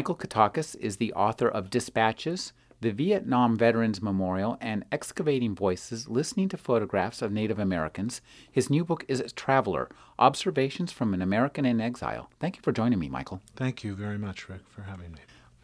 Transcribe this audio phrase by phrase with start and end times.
[0.00, 6.48] Michael Katakis is the author of Dispatches, the Vietnam Veterans Memorial, and Excavating Voices Listening
[6.48, 8.22] to Photographs of Native Americans.
[8.50, 12.30] His new book is Traveler Observations from an American in Exile.
[12.40, 13.42] Thank you for joining me, Michael.
[13.56, 15.18] Thank you very much, Rick, for having me.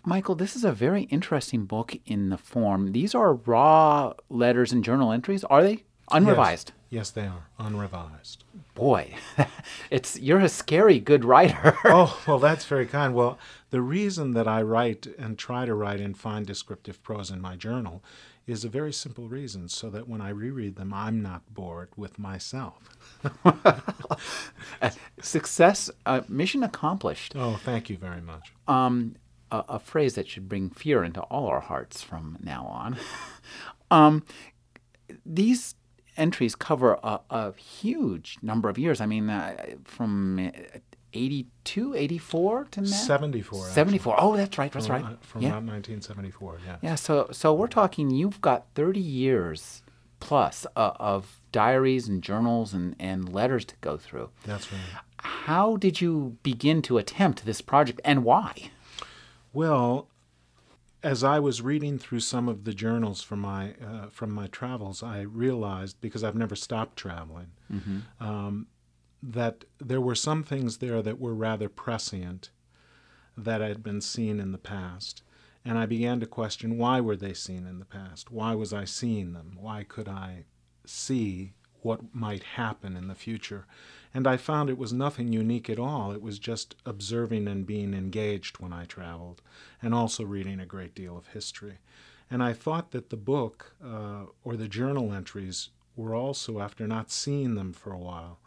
[0.05, 2.93] Michael, this is a very interesting book in the form.
[2.93, 5.85] These are raw letters and journal entries, are they?
[6.11, 6.73] Unrevised.
[6.91, 8.45] Yes, yes they are unrevised.
[8.75, 9.15] Boy,
[9.91, 11.79] it's you're a scary good writer.
[11.87, 13.15] oh, well, that's very kind.
[13.15, 13.39] Well,
[13.71, 17.57] the reason that I write and try to write and find descriptive prose in my
[17.57, 18.03] journal
[18.47, 22.19] is a very simple reason so that when I reread them, I'm not bored with
[22.19, 22.97] myself.
[25.21, 27.35] Success, uh, mission accomplished.
[27.35, 28.53] Oh, thank you very much.
[28.69, 29.17] Um,
[29.51, 32.97] a, a, phrase that should bring fear into all our hearts from now on.
[33.91, 34.25] um,
[35.25, 35.75] these
[36.17, 39.01] entries cover a, a, huge number of years.
[39.01, 40.51] I mean, uh, from
[41.17, 42.87] 82, 84 to now?
[42.87, 43.67] 74.
[43.67, 44.15] 74.
[44.15, 44.29] Actually.
[44.29, 44.73] Oh, that's right.
[44.73, 45.25] That's from, right.
[45.25, 45.49] From yeah.
[45.49, 46.77] around 1974, yeah.
[46.83, 49.83] Yeah, so, so we're talking, you've got 30 years
[50.21, 54.31] plus uh, of diaries and journals and, and letters to go through.
[54.45, 54.81] That's right.
[55.19, 58.71] How did you begin to attempt this project and why?
[59.53, 60.09] Well,
[61.03, 65.03] as I was reading through some of the journals from my uh, from my travels,
[65.03, 67.99] I realized because I've never stopped traveling mm-hmm.
[68.21, 68.67] um,
[69.29, 72.51] that there were some things there that were rather prescient
[73.37, 75.23] that had been seen in the past,
[75.65, 78.31] and I began to question why were they seen in the past?
[78.31, 79.59] Why was I seeing them?
[79.61, 80.45] Why could I
[80.85, 83.67] see what might happen in the future?
[84.15, 86.13] And I found it was nothing unique at all.
[86.13, 89.43] It was just observing and being engaged when I traveled,
[89.83, 91.79] and also reading a great deal of history.
[92.31, 97.11] And I thought that the book uh, or the journal entries were also, after not
[97.11, 98.39] seeing them for a while,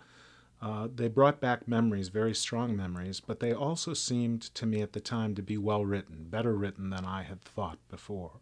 [0.62, 4.94] uh, they brought back memories, very strong memories, but they also seemed to me at
[4.94, 8.42] the time to be well written, better written than I had thought before.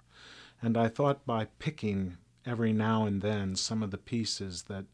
[0.61, 4.85] And I thought by picking every now and then some of the pieces that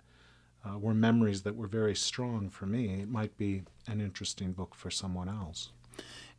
[0.65, 3.01] uh, were memories that were very strong for me.
[3.01, 5.71] It might be an interesting book for someone else.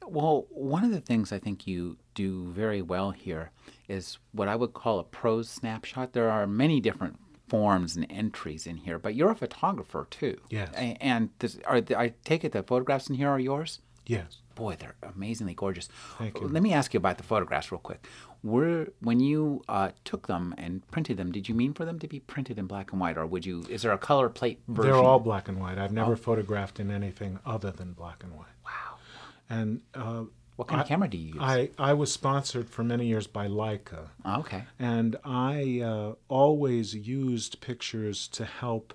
[0.06, 3.52] Well, one of the things I think you do very well here
[3.88, 6.12] is what I would call a prose snapshot.
[6.12, 7.18] There are many different
[7.48, 10.40] forms and entries in here, but you're a photographer too.
[10.50, 10.70] Yes.
[10.74, 13.80] And this, are, I take it the photographs in here are yours?
[14.06, 14.38] Yes.
[14.54, 15.88] Boy, they're amazingly gorgeous.
[16.18, 16.46] Thank you.
[16.46, 18.06] Let me ask you about the photographs real quick.
[18.42, 22.06] Were when you uh, took them and printed them, did you mean for them to
[22.06, 23.64] be printed in black and white, or would you?
[23.70, 24.92] Is there a color plate version?
[24.92, 25.78] They're all black and white.
[25.78, 26.16] I've never oh.
[26.16, 28.46] photographed in anything other than black and white.
[28.64, 28.98] Wow.
[29.48, 30.24] And uh,
[30.56, 31.36] what kind I, of camera do you use?
[31.40, 34.08] I, I was sponsored for many years by Leica.
[34.24, 34.64] Oh, okay.
[34.78, 38.94] And I uh, always used pictures to help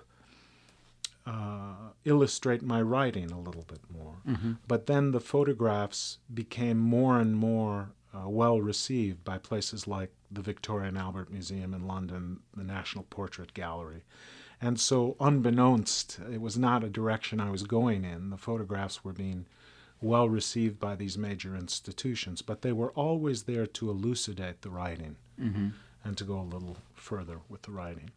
[1.26, 4.16] uh, illustrate my writing a little bit more.
[4.26, 4.52] Mm-hmm.
[4.66, 10.42] But then the photographs became more and more uh, well received by places like the
[10.42, 14.02] Victoria and Albert Museum in London, the National Portrait Gallery.
[14.62, 18.30] And so, unbeknownst, it was not a direction I was going in.
[18.30, 19.46] The photographs were being
[20.00, 25.16] well received by these major institutions, but they were always there to elucidate the writing
[25.40, 25.68] mm-hmm.
[26.04, 28.10] and to go a little further with the writing.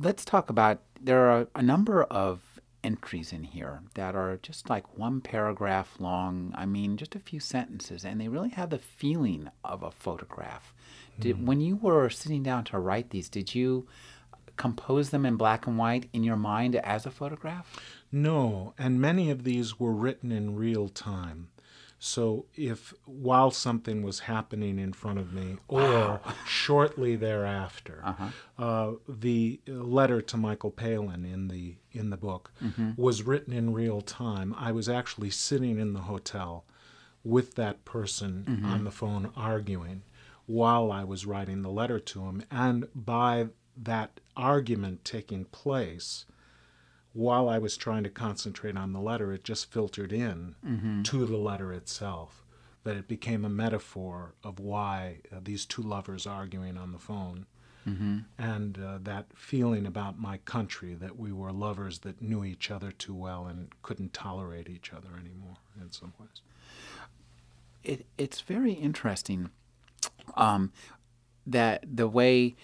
[0.00, 4.96] Let's talk about there are a number of entries in here that are just like
[4.96, 6.52] one paragraph long.
[6.54, 10.72] I mean, just a few sentences, and they really have the feeling of a photograph.
[11.18, 11.46] Did, mm.
[11.46, 13.88] When you were sitting down to write these, did you
[14.56, 17.80] compose them in black and white in your mind as a photograph?
[18.10, 21.48] No, and many of these were written in real time.
[21.98, 26.20] So if while something was happening in front of me, or wow.
[26.46, 28.28] shortly thereafter, uh-huh.
[28.56, 32.92] uh, the letter to Michael Palin in the in the book mm-hmm.
[32.96, 34.54] was written in real time.
[34.56, 36.64] I was actually sitting in the hotel
[37.24, 38.64] with that person mm-hmm.
[38.64, 40.02] on the phone arguing
[40.46, 46.26] while I was writing the letter to him, and by that argument taking place
[47.18, 51.02] while I was trying to concentrate on the letter, it just filtered in mm-hmm.
[51.02, 52.44] to the letter itself.
[52.84, 57.46] That it became a metaphor of why uh, these two lovers arguing on the phone.
[57.86, 58.18] Mm-hmm.
[58.38, 62.92] And uh, that feeling about my country that we were lovers that knew each other
[62.92, 66.40] too well and couldn't tolerate each other anymore in some ways.
[67.82, 69.50] It, it's very interesting
[70.36, 70.72] um,
[71.46, 72.54] that the way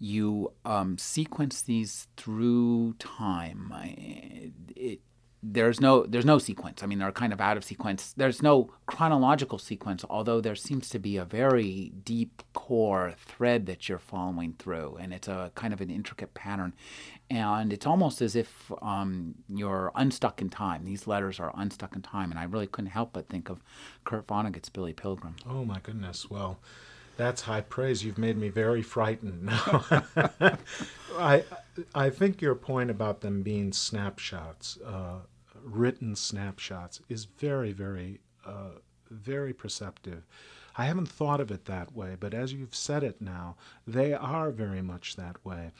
[0.00, 3.72] you um, sequence these through time.
[3.84, 5.00] It, it,
[5.42, 6.82] there's no there's no sequence.
[6.82, 8.12] I mean, they're kind of out of sequence.
[8.16, 13.88] There's no chronological sequence, although there seems to be a very deep core thread that
[13.88, 16.74] you're following through, and it's a kind of an intricate pattern.
[17.30, 20.84] And it's almost as if um, you're unstuck in time.
[20.84, 23.62] These letters are unstuck in time, and I really couldn't help but think of
[24.04, 25.36] Kurt Vonnegut's Billy Pilgrim.
[25.48, 26.28] Oh my goodness!
[26.28, 26.58] Well,
[27.20, 28.04] that's high praise.
[28.04, 29.48] You've made me very frightened.
[31.18, 31.44] I
[31.94, 35.20] I think your point about them being snapshots, uh,
[35.62, 38.78] written snapshots, is very very uh,
[39.10, 40.26] very perceptive.
[40.76, 43.56] I haven't thought of it that way, but as you've said it now,
[43.86, 45.72] they are very much that way.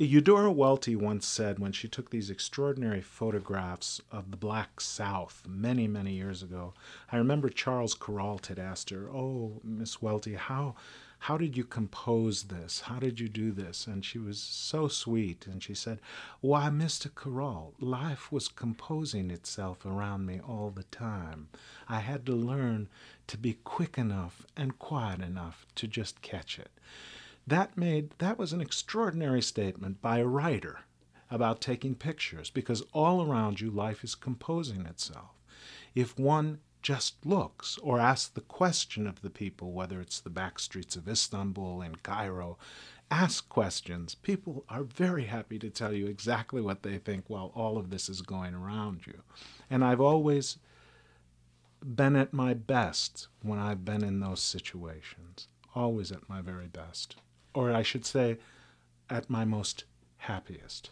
[0.00, 5.88] Eudora Welty once said when she took these extraordinary photographs of the Black South many,
[5.88, 6.72] many years ago,
[7.10, 10.76] I remember Charles Kuralt had asked her, Oh, Miss Welty, how,
[11.18, 12.82] how did you compose this?
[12.82, 13.88] How did you do this?
[13.88, 15.48] And she was so sweet.
[15.48, 15.98] And she said,
[16.40, 17.10] Why, Mr.
[17.10, 21.48] Kuralt, life was composing itself around me all the time.
[21.88, 22.88] I had to learn
[23.26, 26.70] to be quick enough and quiet enough to just catch it.
[27.48, 30.80] That made that was an extraordinary statement by a writer
[31.30, 35.30] about taking pictures because all around you life is composing itself.
[35.94, 40.58] If one just looks or asks the question of the people, whether it's the back
[40.58, 42.58] streets of Istanbul and Cairo,
[43.10, 44.14] ask questions.
[44.14, 48.10] People are very happy to tell you exactly what they think while all of this
[48.10, 49.22] is going around you.
[49.70, 50.58] And I've always
[51.82, 57.16] been at my best when I've been in those situations, always at my very best
[57.58, 58.38] or I should say,
[59.10, 59.82] at my most
[60.18, 60.90] happiest.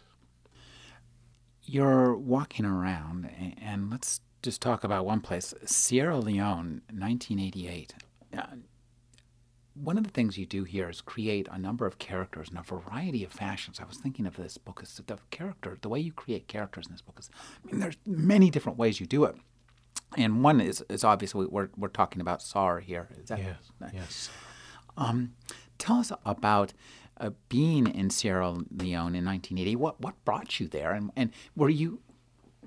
[1.63, 3.29] You're walking around,
[3.61, 7.93] and let's just talk about one place Sierra Leone, 1988.
[8.37, 8.41] Uh,
[9.75, 12.63] one of the things you do here is create a number of characters in a
[12.63, 13.79] variety of fashions.
[13.79, 16.91] I was thinking of this book as the character, the way you create characters in
[16.91, 17.29] this book is,
[17.63, 19.35] I mean, there's many different ways you do it.
[20.17, 23.07] And one is, is obviously we're, we're talking about Sar here.
[23.27, 23.57] That, yes.
[23.93, 24.29] yes.
[24.97, 25.33] Um,
[25.77, 26.73] Tell us about
[27.19, 29.75] uh, being in Sierra Leone in 1980.
[29.75, 31.99] What what brought you there, and and were you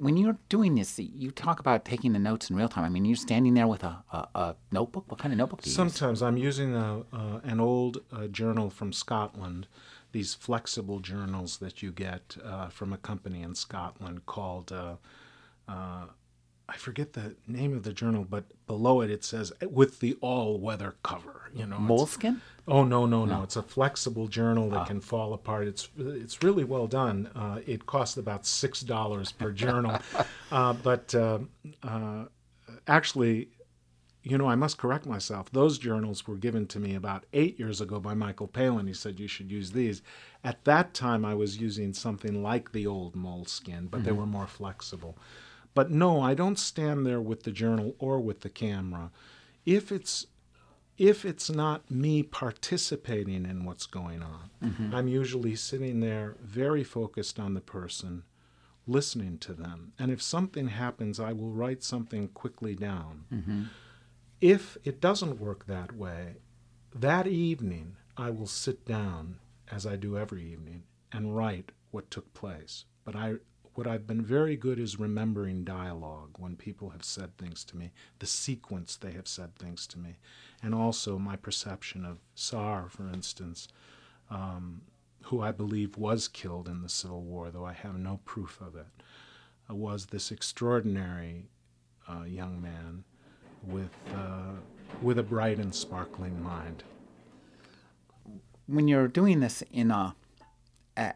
[0.01, 2.85] when you're doing this, you talk about taking the notes in real time.
[2.85, 5.05] I mean, you're standing there with a, a, a notebook.
[5.11, 6.23] What kind of notebook do you Sometimes use?
[6.23, 9.67] I'm using a, uh, an old uh, journal from Scotland,
[10.13, 14.95] these flexible journals that you get uh, from a company in Scotland called uh,
[15.69, 16.07] uh,
[16.71, 20.95] I forget the name of the journal, but below it it says with the all-weather
[21.03, 21.51] cover.
[21.53, 22.41] You know, moleskin.
[22.69, 23.43] Oh no, no, no, no!
[23.43, 24.85] It's a flexible journal that ah.
[24.85, 25.67] can fall apart.
[25.67, 27.29] It's it's really well done.
[27.35, 29.99] Uh, it costs about six dollars per journal,
[30.53, 31.41] uh, but uh,
[31.83, 32.27] uh,
[32.87, 33.49] actually,
[34.23, 35.51] you know, I must correct myself.
[35.51, 38.87] Those journals were given to me about eight years ago by Michael Palin.
[38.87, 40.03] He said you should use these.
[40.45, 44.07] At that time, I was using something like the old moleskin, but mm-hmm.
[44.07, 45.19] they were more flexible.
[45.75, 49.11] But no, I don't stand there with the journal or with the camera.
[49.65, 50.27] If it's
[51.01, 54.95] if it's not me participating in what's going on, mm-hmm.
[54.95, 58.25] I'm usually sitting there very focused on the person,
[58.87, 59.95] listening to them.
[59.99, 63.25] And if something happens, I will write something quickly down.
[63.33, 63.63] Mm-hmm.
[64.43, 66.37] If it doesn't work that way,
[66.95, 69.39] that evening I will sit down,
[69.73, 72.85] as I do every evening, and write what took place.
[73.07, 73.37] But I,
[73.81, 77.93] what I've been very good is remembering dialogue when people have said things to me,
[78.19, 80.19] the sequence they have said things to me,
[80.63, 83.69] and also my perception of Sar, for instance,
[84.29, 84.83] um,
[85.23, 88.77] who I believe was killed in the Civil War, though I have no proof of
[88.77, 88.85] it,
[89.71, 91.49] uh, was this extraordinary
[92.07, 93.05] uh, young man
[93.65, 94.57] with uh,
[95.01, 96.85] with a bright and sparkling mind.
[98.67, 100.17] When you're doing this in a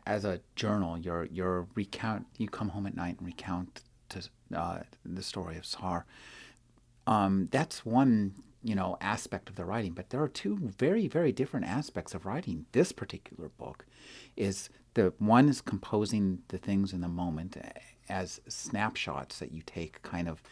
[0.07, 2.27] as a journal, you're you're recount.
[2.39, 4.23] You come home at night and recount to,
[4.57, 6.07] uh, the story of Sar.
[7.07, 11.33] um, that's one you know aspect of the writing but there are two very very
[11.33, 13.87] different aspects of writing this particular book
[14.37, 17.57] is the one is composing the things in the moment
[18.09, 20.43] as snapshots that you take kind of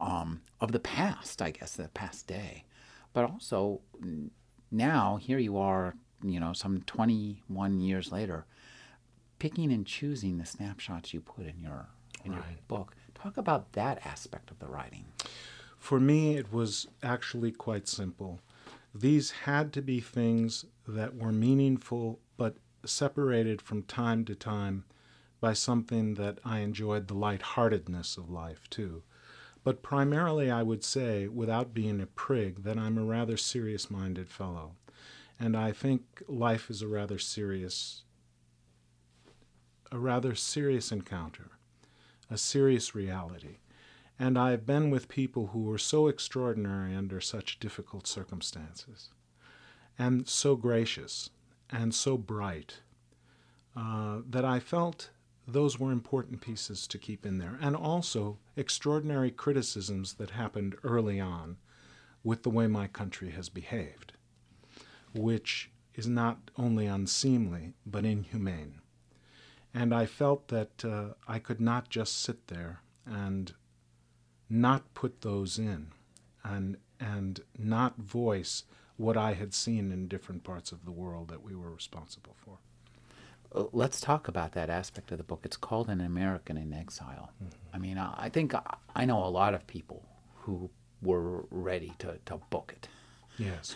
[0.00, 2.64] um, of the past i guess the past day
[3.12, 3.80] but also
[4.70, 8.46] now here you are you know some 21 years later
[9.42, 11.88] picking and choosing the snapshots you put in your
[12.24, 12.38] in right.
[12.38, 15.04] your book talk about that aspect of the writing
[15.82, 18.38] for me, it was actually quite simple.
[18.94, 24.84] These had to be things that were meaningful but separated from time to time
[25.40, 29.02] by something that I enjoyed the lightheartedness of life too.
[29.64, 34.28] But primarily, I would say, without being a prig, that I'm a rather serious minded
[34.28, 34.76] fellow.
[35.40, 38.04] And I think life is a rather serious,
[39.92, 41.50] a rather serious encounter,
[42.30, 43.58] a serious reality.
[44.18, 49.10] And I have been with people who were so extraordinary under such difficult circumstances,
[49.98, 51.28] and so gracious,
[51.68, 52.80] and so bright,
[53.76, 55.10] uh, that I felt
[55.46, 57.58] those were important pieces to keep in there.
[57.60, 61.58] And also extraordinary criticisms that happened early on
[62.24, 64.12] with the way my country has behaved,
[65.14, 68.81] which is not only unseemly, but inhumane.
[69.74, 73.54] And I felt that uh, I could not just sit there and
[74.48, 75.92] not put those in
[76.44, 78.64] and and not voice
[78.96, 82.58] what I had seen in different parts of the world that we were responsible for.
[83.54, 85.40] Uh, let's talk about that aspect of the book.
[85.44, 87.32] It's called An American in Exile.
[87.42, 87.74] Mm-hmm.
[87.74, 88.54] I mean, I think
[88.94, 90.04] I know a lot of people
[90.36, 90.70] who
[91.02, 92.88] were ready to, to book it.
[93.38, 93.74] Yes.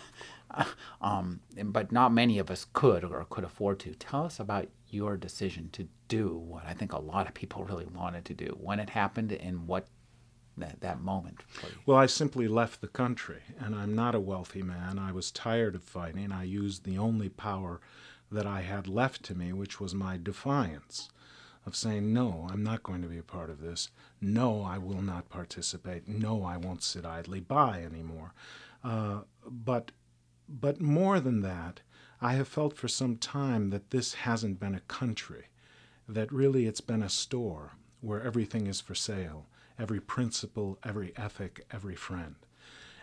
[1.01, 3.93] um, but not many of us could or could afford to.
[3.95, 7.85] Tell us about your decision to do what I think a lot of people really
[7.85, 9.87] wanted to do, when it happened, and what
[10.57, 11.41] that, that moment?
[11.85, 14.97] Well, I simply left the country, and I'm not a wealthy man.
[14.99, 16.31] I was tired of fighting.
[16.31, 17.79] I used the only power
[18.31, 21.09] that I had left to me, which was my defiance
[21.65, 23.89] of saying, No, I'm not going to be a part of this.
[24.19, 26.07] No, I will not participate.
[26.07, 28.33] No, I won't sit idly by anymore.
[28.83, 29.91] Uh, but,
[30.47, 31.81] but more than that,
[32.21, 35.45] I have felt for some time that this hasn't been a country,
[36.07, 39.47] that really it's been a store where everything is for sale
[39.79, 42.35] every principle, every ethic, every friend.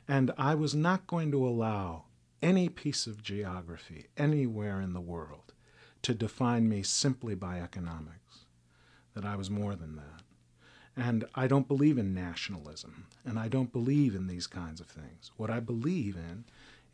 [0.09, 2.05] And I was not going to allow
[2.43, 5.55] any piece of geography anywhere in the world
[6.03, 8.45] to define me simply by economics,
[9.15, 10.23] that I was more than that.
[10.97, 15.31] And I don't believe in nationalism, and I don't believe in these kinds of things.
[15.37, 16.45] What I believe in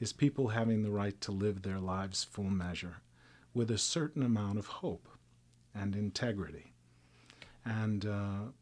[0.00, 2.97] is people having the right to live their lives full measure
[3.52, 5.09] with a certain amount of hope
[5.75, 6.73] and integrity.
[7.64, 8.52] And uh,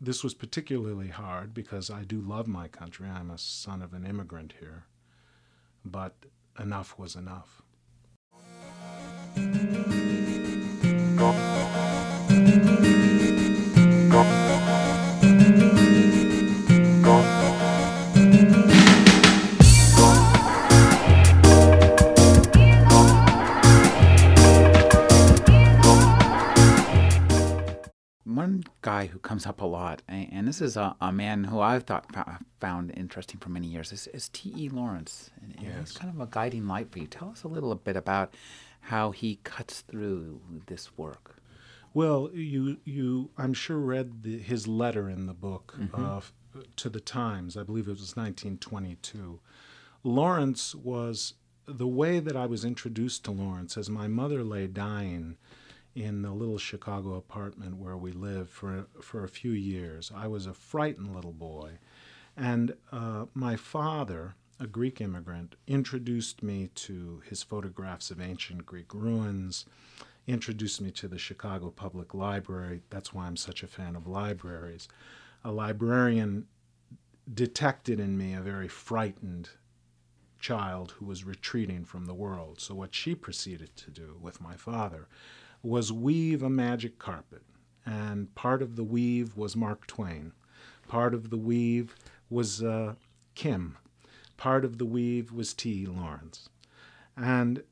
[0.00, 3.08] this was particularly hard because I do love my country.
[3.08, 4.84] I'm a son of an immigrant here.
[5.84, 6.14] But
[6.58, 7.62] enough was enough.
[28.86, 32.06] Guy who comes up a lot, and this is a, a man who I've thought
[32.60, 34.68] found interesting for many years, is, is T.E.
[34.68, 35.30] Lawrence.
[35.42, 35.90] And, and yes.
[35.90, 37.08] He's kind of a guiding light for you.
[37.08, 38.32] Tell us a little bit about
[38.82, 41.42] how he cuts through this work.
[41.94, 46.04] Well, you you I'm sure read the, his letter in the book mm-hmm.
[46.04, 46.20] uh,
[46.76, 47.56] to the Times.
[47.56, 49.40] I believe it was 1922.
[50.04, 51.34] Lawrence was
[51.66, 55.38] the way that I was introduced to Lawrence as my mother lay dying
[55.96, 60.12] in the little Chicago apartment where we lived for for a few years.
[60.14, 61.78] I was a frightened little boy,
[62.36, 68.92] and uh, my father, a Greek immigrant, introduced me to his photographs of ancient Greek
[68.92, 69.64] ruins.
[70.26, 72.82] Introduced me to the Chicago Public Library.
[72.90, 74.88] That's why I'm such a fan of libraries.
[75.44, 76.46] A librarian
[77.32, 79.48] detected in me a very frightened
[80.38, 82.60] child who was retreating from the world.
[82.60, 85.08] So, what she proceeded to do with my father
[85.66, 87.42] was weave a magic carpet.
[87.84, 90.32] And part of the weave was Mark Twain.
[90.88, 91.96] Part of the weave
[92.30, 92.94] was uh,
[93.34, 93.76] Kim.
[94.36, 95.86] Part of the weave was T.
[95.86, 96.48] Lawrence.
[97.16, 97.64] And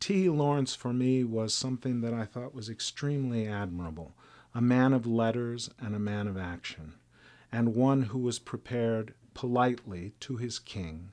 [0.00, 0.28] T.
[0.28, 4.14] Lawrence for me was something that I thought was extremely admirable
[4.56, 6.94] a man of letters and a man of action,
[7.50, 11.10] and one who was prepared politely to his king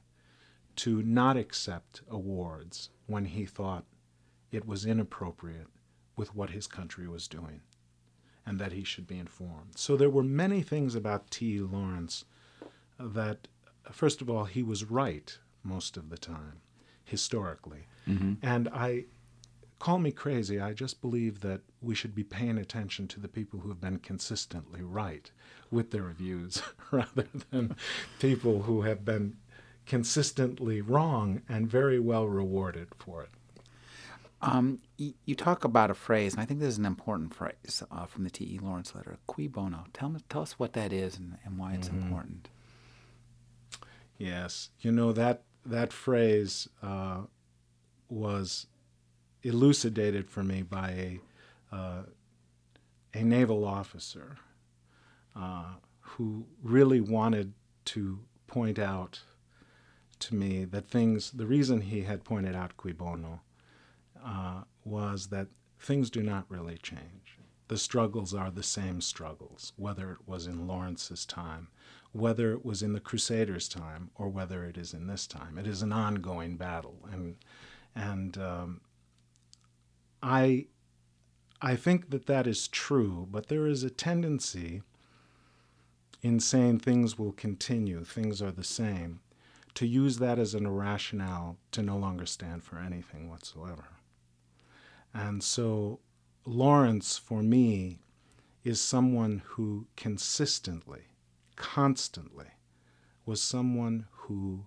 [0.76, 3.86] to not accept awards when he thought
[4.52, 5.68] it was inappropriate
[6.16, 7.62] with what his country was doing.
[8.46, 9.78] and that he should be informed.
[9.78, 11.60] So there were many things about T.
[11.60, 12.26] Lawrence
[13.00, 13.48] that,
[13.92, 16.62] first of all, he was right most of the time,
[17.06, 17.86] historically.
[18.08, 18.34] Mm-hmm.
[18.42, 19.06] And I
[19.78, 23.60] call me crazy, I just believe that we should be paying attention to the people
[23.60, 25.30] who have been consistently right
[25.70, 27.76] with their views rather than
[28.20, 29.38] people who have been
[29.86, 33.30] consistently wrong and very well rewarded for it.
[34.44, 37.84] Um, you, you, talk about a phrase, and I think this is an important phrase
[37.92, 38.60] uh, from the T.E.
[38.60, 39.86] Lawrence letter, cui bono.
[39.94, 42.02] Tell, me, tell us what that is and, and why it's mm-hmm.
[42.02, 42.50] important.
[44.18, 47.22] Yes, you know that that phrase uh,
[48.10, 48.68] was
[49.44, 51.20] elucidated for me by a
[51.76, 52.02] uh,
[53.14, 54.38] a naval officer
[55.36, 57.54] uh, who really wanted
[57.86, 59.22] to point out
[60.20, 61.32] to me that things.
[61.32, 63.42] The reason he had pointed out cui bono
[64.24, 65.48] uh, was that
[65.80, 67.38] things do not really change.
[67.68, 71.70] The struggles are the same struggles, whether it was in Lawrence's time
[72.12, 75.58] whether it was in the Crusaders' time or whether it is in this time.
[75.58, 77.38] It is an ongoing battle, and
[77.96, 78.82] and um,
[80.22, 80.68] I
[81.62, 84.82] I think that that is true, but there is a tendency
[86.22, 89.22] in saying things will continue, things are the same,
[89.74, 93.86] to use that as an rationale to no longer stand for anything whatsoever.
[95.14, 96.00] And so
[96.46, 98.00] Lawrence, for me,
[98.64, 101.04] is someone who consistently
[101.56, 102.48] constantly
[103.26, 104.66] was someone who,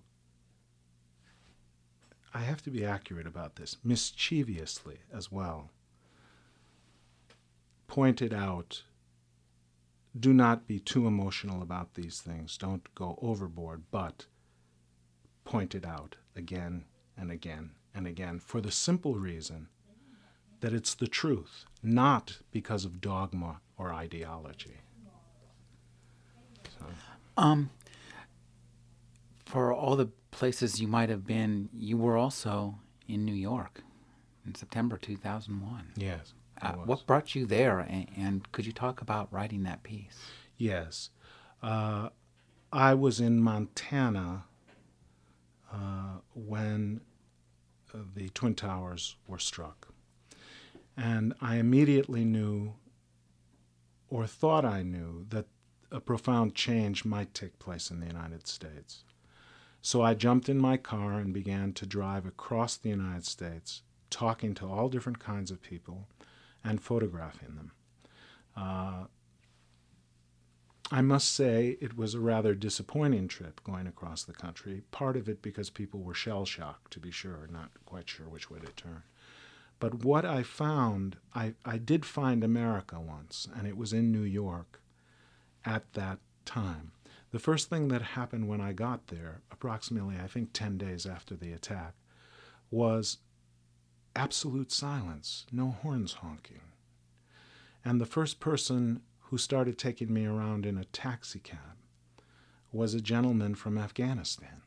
[2.33, 5.71] I have to be accurate about this, mischievously as well,
[7.87, 8.83] pointed out
[10.17, 14.25] do not be too emotional about these things, don't go overboard, but
[15.43, 16.85] pointed out again
[17.17, 19.67] and again and again for the simple reason
[20.61, 24.77] that it's the truth, not because of dogma or ideology.
[27.37, 27.69] Um,
[29.45, 33.81] for all the places you might have been, you were also in New York
[34.45, 35.91] in September 2001.
[35.95, 36.33] Yes.
[36.61, 40.17] Uh, what brought you there, and, and, could you talk about writing that piece?
[40.57, 41.09] Yes.
[41.61, 42.09] Uh,
[42.71, 44.45] I was in Montana
[45.71, 47.01] uh, when
[48.15, 49.89] the Twin Towers were struck.
[50.97, 52.73] And I immediately knew,
[54.09, 55.47] or thought I knew, that
[55.91, 59.03] a profound change might take place in the United States.
[59.81, 64.53] So I jumped in my car and began to drive across the United States, talking
[64.55, 66.07] to all different kinds of people
[66.63, 67.71] and photographing them.
[68.57, 69.05] Uh,
[70.91, 75.27] I must say it was a rather disappointing trip going across the country, part of
[75.27, 78.71] it because people were shell shocked, to be sure, not quite sure which way to
[78.73, 79.03] turn.
[79.79, 84.23] But what I found, I, I did find America once, and it was in New
[84.23, 84.81] York
[85.65, 86.91] at that time.
[87.31, 91.35] The first thing that happened when I got there, approximately, I think, 10 days after
[91.35, 91.95] the attack,
[92.71, 93.17] was
[94.15, 96.61] absolute silence, no horns honking.
[97.83, 101.77] And the first person who started taking me around in a taxi cab
[102.71, 104.61] was a gentleman from Afghanistan.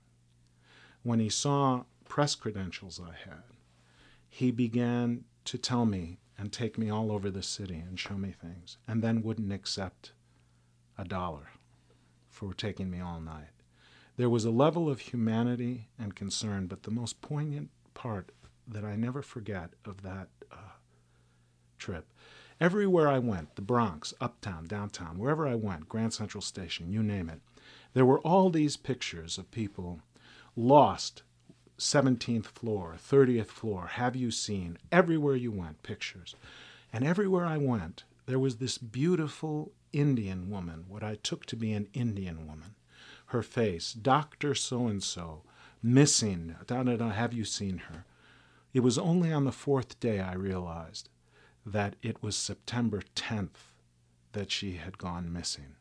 [1.03, 3.43] When he saw press credentials I had,
[4.29, 8.31] he began to tell me and take me all over the city and show me
[8.31, 10.13] things, and then wouldn't accept
[10.97, 11.51] a dollar
[12.29, 13.51] for taking me all night.
[14.17, 18.31] There was a level of humanity and concern, but the most poignant part
[18.67, 20.75] that I never forget of that uh,
[21.79, 22.13] trip.
[22.61, 27.29] Everywhere I went, the Bronx, uptown, downtown, wherever I went, Grand Central Station, you name
[27.29, 27.41] it,
[27.95, 30.01] there were all these pictures of people
[30.57, 31.23] lost
[31.79, 34.79] 17th floor, 30th floor, have you seen?
[34.91, 36.35] Everywhere you went, pictures.
[36.93, 41.73] And everywhere I went, there was this beautiful Indian woman, what I took to be
[41.73, 42.75] an Indian woman.
[43.27, 44.55] Her face, Dr.
[44.55, 45.43] So and so,
[45.83, 46.57] missing.
[46.67, 48.05] Da, da, da, have you seen her?
[48.73, 51.09] It was only on the fourth day I realized
[51.65, 53.73] that it was September 10th
[54.33, 55.77] that she had gone missing.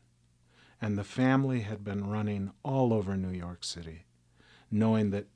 [0.80, 4.04] And the family had been running all over New York City,
[4.70, 5.26] knowing that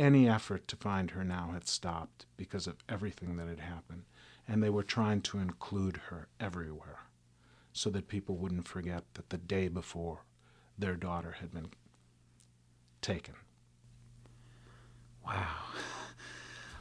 [0.00, 4.04] any effort to find her now had stopped because of everything that had happened,
[4.48, 7.00] and they were trying to include her everywhere
[7.72, 10.24] so that people wouldn't forget that the day before
[10.78, 11.70] their daughter had been
[13.00, 13.34] taken.
[15.24, 15.46] Wow.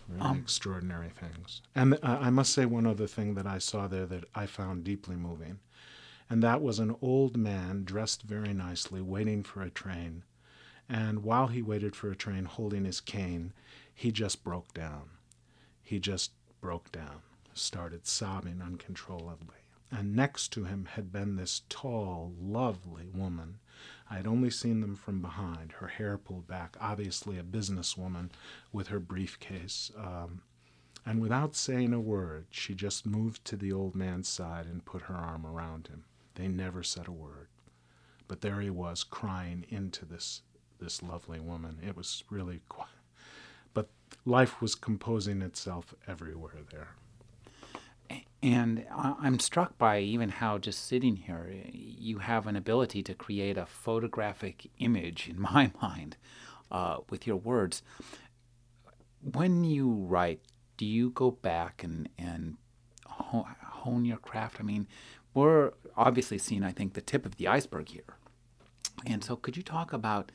[0.08, 1.62] Really um, extraordinary things.
[1.76, 4.84] And uh, I must say one other thing that I saw there that I found
[4.84, 5.60] deeply moving.
[6.32, 10.24] And that was an old man dressed very nicely, waiting for a train.
[10.90, 13.54] And while he waited for a train, holding his cane,
[13.94, 15.12] he just broke down.
[15.84, 17.22] He just broke down,
[17.54, 19.60] started sobbing uncontrollably
[19.92, 23.60] and next to him had been this tall, lovely woman.
[24.10, 28.30] I had only seen them from behind, her hair pulled back, obviously a businesswoman
[28.72, 29.92] with her briefcase.
[29.98, 30.42] Um,
[31.06, 35.04] and without saying a word, she just moved to the old man's side and put
[35.04, 36.04] her arm around him.
[36.36, 37.48] They never said a word.
[38.28, 40.42] But there he was, crying into this
[40.80, 41.80] this lovely woman.
[41.86, 42.88] It was really quite.
[43.74, 43.90] But
[44.26, 46.90] life was composing itself everywhere there.
[48.42, 53.58] And I'm struck by even how just sitting here, you have an ability to create
[53.58, 56.18] a photographic image in my mind
[56.72, 57.84] uh, with your words.
[59.22, 60.40] When you write,
[60.78, 62.56] do you go back and, and
[63.06, 64.58] hone your craft?
[64.60, 64.88] I mean,
[65.34, 68.16] we're obviously seeing, I think, the tip of the iceberg here.
[69.06, 70.32] And so, could you talk about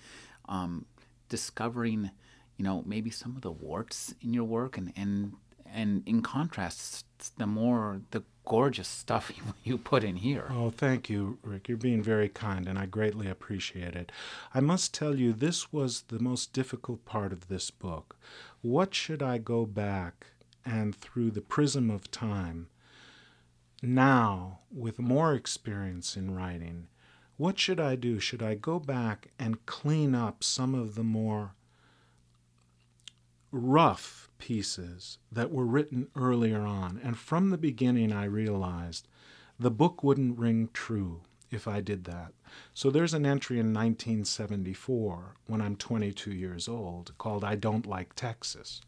[0.48, 0.86] um,
[1.28, 2.10] discovering,
[2.56, 5.32] you know, maybe some of the warts in your work and, and
[5.74, 7.04] and in contrast,
[7.36, 9.32] the more the gorgeous stuff
[9.64, 10.46] you put in here.
[10.50, 11.68] Oh, thank you, Rick.
[11.68, 14.12] You're being very kind, and I greatly appreciate it.
[14.54, 18.16] I must tell you, this was the most difficult part of this book.
[18.62, 20.26] What should I go back
[20.64, 22.68] and through the prism of time,
[23.82, 26.86] now with more experience in writing,
[27.36, 28.20] what should I do?
[28.20, 31.54] Should I go back and clean up some of the more
[33.50, 37.00] rough pieces that were written earlier on?
[37.02, 39.08] And from the beginning, I realized
[39.58, 42.32] the book wouldn't ring true if I did that.
[42.72, 48.14] So there's an entry in 1974 when I'm 22 years old called I Don't Like
[48.14, 48.80] Texas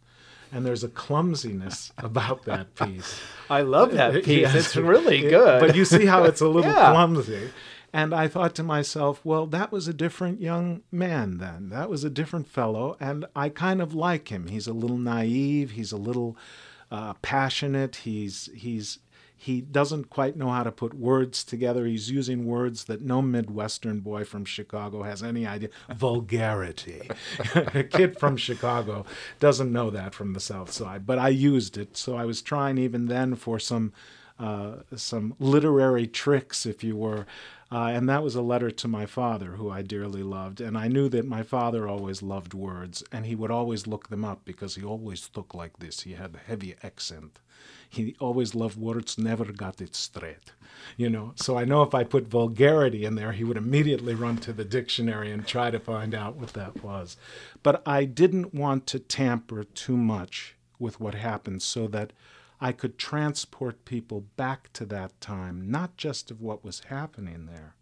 [0.52, 3.20] and there's a clumsiness about that piece.
[3.50, 4.40] I love that piece.
[4.40, 4.54] yes.
[4.54, 5.61] It's really good.
[5.61, 6.92] But you see how it's a little yeah.
[6.92, 7.50] clumsy.
[7.96, 11.70] And I thought to myself, well, that was a different young man then.
[11.70, 12.94] That was a different fellow.
[13.00, 14.48] And I kind of like him.
[14.48, 15.70] He's a little naive.
[15.70, 16.37] He's a little
[16.90, 17.96] uh, passionate.
[17.96, 18.98] He's, he's,
[19.35, 21.87] he doesn't quite know how to put words together.
[21.87, 25.70] He's using words that no Midwestern boy from Chicago has any idea.
[25.88, 27.09] Vulgarity.
[27.54, 29.06] a kid from Chicago
[29.40, 31.96] doesn't know that from the South Side, but I used it.
[31.96, 33.94] So I was trying even then for some
[34.38, 37.26] uh, some literary tricks, if you were.
[37.70, 40.61] Uh, and that was a letter to my father, who I dearly loved.
[40.61, 44.24] And I knew that my father always loved words, and he would always look them
[44.24, 46.02] up because he always spoke like this.
[46.02, 47.40] He had a heavy accent.
[47.88, 50.52] He always loved words, never got it straight.
[50.96, 54.37] You know, so I know if I put vulgarity in there, he would immediately run
[54.38, 57.16] to the dictionary and try to find out what that was.
[57.62, 62.12] But I didn't want to tamper too much with what happened so that
[62.60, 67.74] I could transport people back to that time, not just of what was happening there,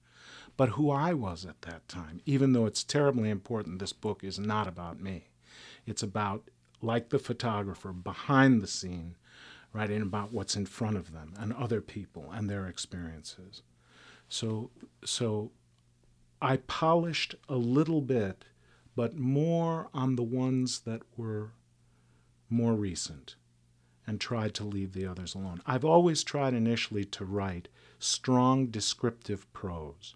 [0.57, 2.21] but who I was at that time.
[2.27, 5.29] Even though it's terribly important, this book is not about me.
[5.87, 6.51] It's about,
[6.83, 9.17] like the photographer, behind the scene,
[9.73, 13.63] writing about what's in front of them and other people and their experiences.
[14.29, 14.71] So,
[15.05, 15.53] so
[16.43, 18.45] I polished a little bit,
[18.97, 21.51] but more on the ones that were
[22.49, 23.37] more recent
[24.07, 25.61] and tried to leave the others alone.
[25.67, 30.15] I've always tried initially to write strong descriptive prose,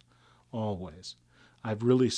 [0.52, 1.16] always.
[1.64, 2.10] I've really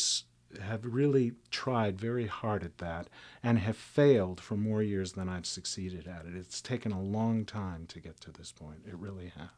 [0.62, 3.08] have really tried very hard at that
[3.40, 6.34] and have failed for more years than I've succeeded at it.
[6.34, 8.80] It's taken a long time to get to this point.
[8.84, 9.50] It really has.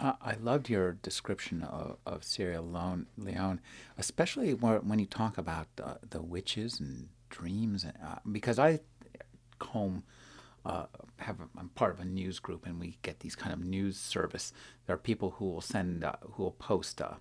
[0.00, 3.60] I loved your description of, of Sierra Leone,
[3.98, 8.78] especially when you talk about uh, the witches and dreams, uh, because I
[9.58, 10.04] comb
[10.64, 10.86] uh,
[11.18, 13.96] have a, I'm part of a news group, and we get these kind of news
[13.98, 14.52] service.
[14.86, 17.14] There are people who will send, uh, who will post uh,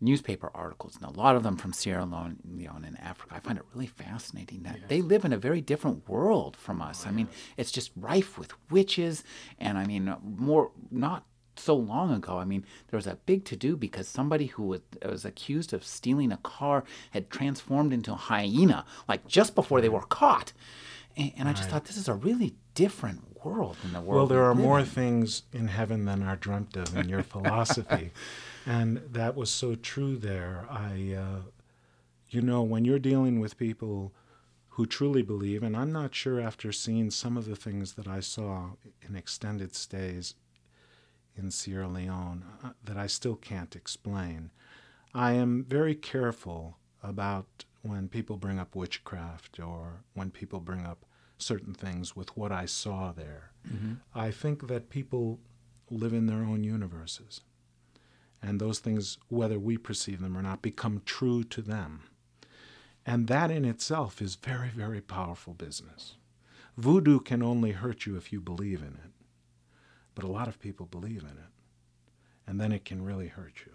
[0.00, 3.34] newspaper articles, and a lot of them from Sierra Leone, Leone in Africa.
[3.34, 4.84] I find it really fascinating that yes.
[4.88, 7.04] they live in a very different world from us.
[7.04, 9.24] Oh, I mean, it's just rife with witches,
[9.58, 11.24] and I mean, more not
[11.56, 12.38] so long ago.
[12.38, 15.84] I mean, there was a big to do because somebody who was, was, accused of
[15.84, 20.52] stealing a car had transformed into a hyena, like just before they were caught.
[21.16, 21.72] And, and I just right.
[21.72, 24.16] thought this is a really different world than the world.
[24.16, 28.10] Well, there are more things in heaven than are dreamt of in your philosophy,
[28.66, 30.66] and that was so true there.
[30.70, 31.40] I, uh,
[32.30, 34.12] you know, when you're dealing with people
[34.70, 38.20] who truly believe, and I'm not sure after seeing some of the things that I
[38.20, 38.70] saw
[39.06, 40.34] in extended stays
[41.36, 44.50] in Sierra Leone uh, that I still can't explain.
[45.14, 51.04] I am very careful about when people bring up witchcraft or when people bring up
[51.38, 53.52] certain things with what I saw there.
[53.68, 53.94] Mm-hmm.
[54.14, 55.38] I think that people
[55.90, 57.42] live in their own universes.
[58.42, 62.04] And those things, whether we perceive them or not, become true to them.
[63.06, 66.16] And that in itself is very, very powerful business.
[66.78, 69.12] Voodoo can only hurt you if you believe in it.
[70.14, 71.52] but a lot of people believe in it.
[72.46, 73.72] And then it can really hurt you.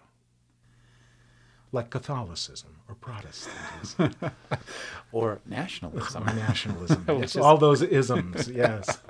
[1.72, 4.16] Like Catholicism or Protestantism
[5.12, 6.24] or nationalism.
[6.28, 7.06] or nationalism.
[7.08, 8.98] yes, all those isms, yes.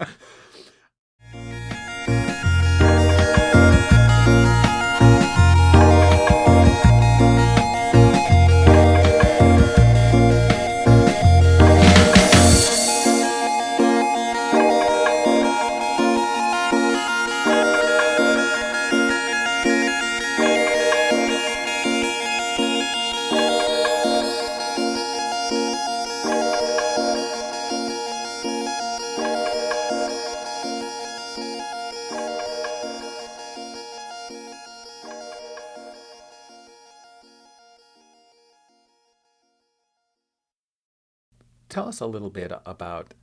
[42.00, 43.14] us a little bit about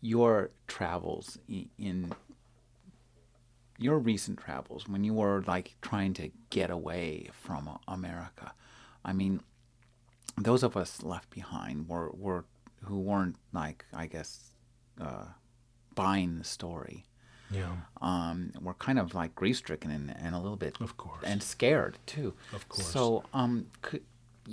[0.00, 2.12] your travels in
[3.78, 8.52] your recent travels when you were like trying to get away from America.
[9.04, 9.40] I mean,
[10.36, 12.44] those of us left behind were, were
[12.84, 14.50] who weren't like I guess
[15.00, 15.26] uh,
[15.94, 17.04] buying the story.
[17.50, 17.72] Yeah.
[18.02, 21.42] Um, we're kind of like grief stricken and, and a little bit, of course, and
[21.42, 22.34] scared too.
[22.52, 22.86] Of course.
[22.86, 24.02] So, um, could,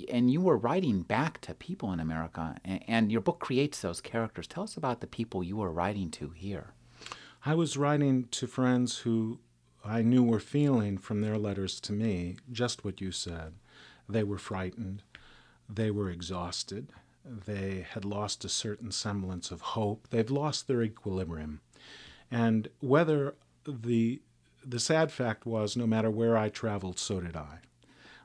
[0.10, 4.48] and you were writing back to people in America, and, your book creates those characters.
[4.48, 6.74] Tell us about the people you were writing to here.
[7.46, 9.40] I was writing to friends who
[9.84, 13.54] I knew were feeling from their letters to me just what you said.
[14.10, 15.04] They were frightened,
[15.70, 16.92] they were exhausted,
[17.24, 21.62] they had lost a certain semblance of hope, they've lost their equilibrium.
[22.32, 23.36] And whether
[23.68, 24.22] the
[24.68, 27.60] the sad fact was, no matter where I traveled, so did I.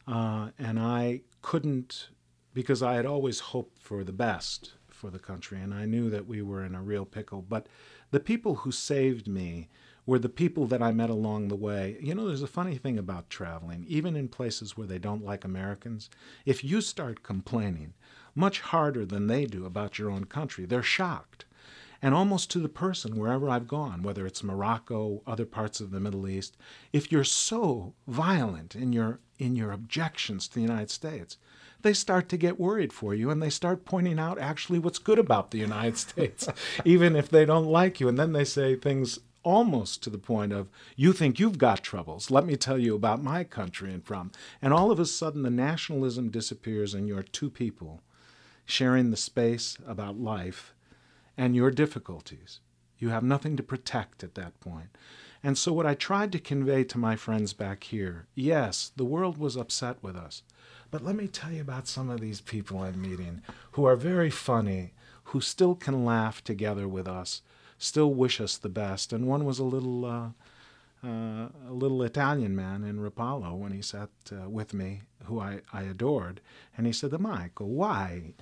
[0.07, 2.09] Uh, and I couldn't,
[2.55, 6.27] because I had always hoped for the best for the country, and I knew that
[6.27, 7.43] we were in a real pickle.
[7.43, 7.67] But
[8.11, 9.69] the people who saved me
[10.07, 11.97] were the people that I met along the way.
[12.01, 15.45] You know, there's a funny thing about traveling, even in places where they don't like
[15.45, 16.11] Americans.
[16.45, 17.95] If you start complaining
[18.35, 21.45] much harder than they do about your own country, they're shocked.
[22.03, 26.01] And almost to the person, wherever I've gone, whether it's Morocco, other parts of the
[26.01, 26.57] Middle East,
[26.93, 31.37] if you're so violent in your in your objections to the United States,
[31.83, 35.19] they start to get worried for you and they start pointing out actually what's good
[35.19, 36.49] about the United States,
[36.85, 38.09] even if they don't like you.
[38.09, 42.31] And then they say things almost to the point of, you think you've got troubles.
[42.31, 44.33] Let me tell you about my country and from.
[44.61, 48.03] And all of a sudden, the nationalism disappears and you're two people
[48.67, 50.75] sharing the space about life
[51.37, 52.61] and your difficulties.
[52.99, 54.97] You have nothing to protect at that point.
[55.43, 59.39] And so, what I tried to convey to my friends back here yes, the world
[59.39, 60.43] was upset with us.
[60.91, 64.31] But let me tell you about some of these people I'm meeting who are very
[64.31, 64.93] funny,
[65.25, 67.43] who still can laugh together with us,
[67.79, 69.13] still wish us the best.
[69.13, 70.29] And one was a little, uh,
[71.03, 75.61] uh, a little Italian man in Rapallo when he sat uh, with me, who I,
[75.73, 76.41] I adored,
[76.77, 78.35] and he said, to "Michael, why?"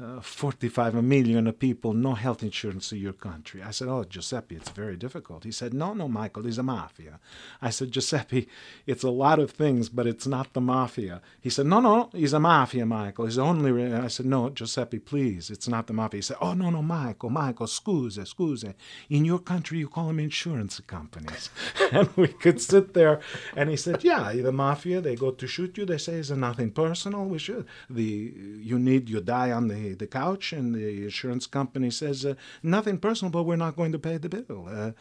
[0.00, 3.62] Uh, 45 million people, no health insurance in your country.
[3.62, 5.42] I said, Oh, Giuseppe, it's very difficult.
[5.42, 7.18] He said, No, no, Michael, it's a mafia.
[7.60, 8.48] I said, Giuseppe,
[8.86, 11.20] it's a lot of things, but it's not the mafia.
[11.40, 13.26] He said, No, no, it's a mafia, Michael.
[13.26, 13.72] It's only.
[13.72, 13.92] Re-.
[13.92, 16.18] I said, No, Giuseppe, please, it's not the mafia.
[16.18, 18.74] He said, Oh, no, no, Michael, Michael, scusa, scusa.
[19.10, 21.50] In your country, you call them insurance companies.
[21.92, 23.20] and we could sit there,
[23.56, 25.84] and he said, Yeah, the mafia, they go to shoot you.
[25.84, 27.24] They say it's nothing personal.
[27.24, 27.66] We should.
[27.90, 32.34] The, you need, you die on the the, couch, and the insurance company says, uh,
[32.62, 34.68] Nothing personal, but we're not going to pay the bill.
[34.70, 34.92] Uh,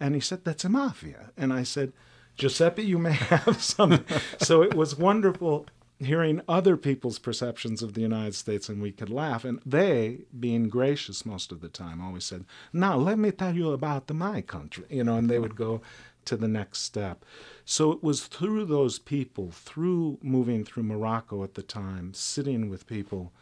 [0.00, 1.30] and he said, That's a mafia.
[1.36, 1.92] And I said,
[2.36, 4.04] Giuseppe, you may have some.
[4.38, 5.66] so it was wonderful
[6.00, 9.44] hearing other people's perceptions of the United States, and we could laugh.
[9.44, 13.70] And they, being gracious most of the time, always said, Now, let me tell you
[13.70, 15.80] about my country, you know, and they would go
[16.24, 17.24] to the next step.
[17.64, 22.86] So it was through those people, through moving through Morocco at the time, sitting with
[22.86, 23.32] people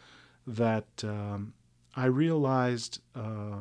[0.47, 1.55] that um,
[1.95, 3.61] I realized uh,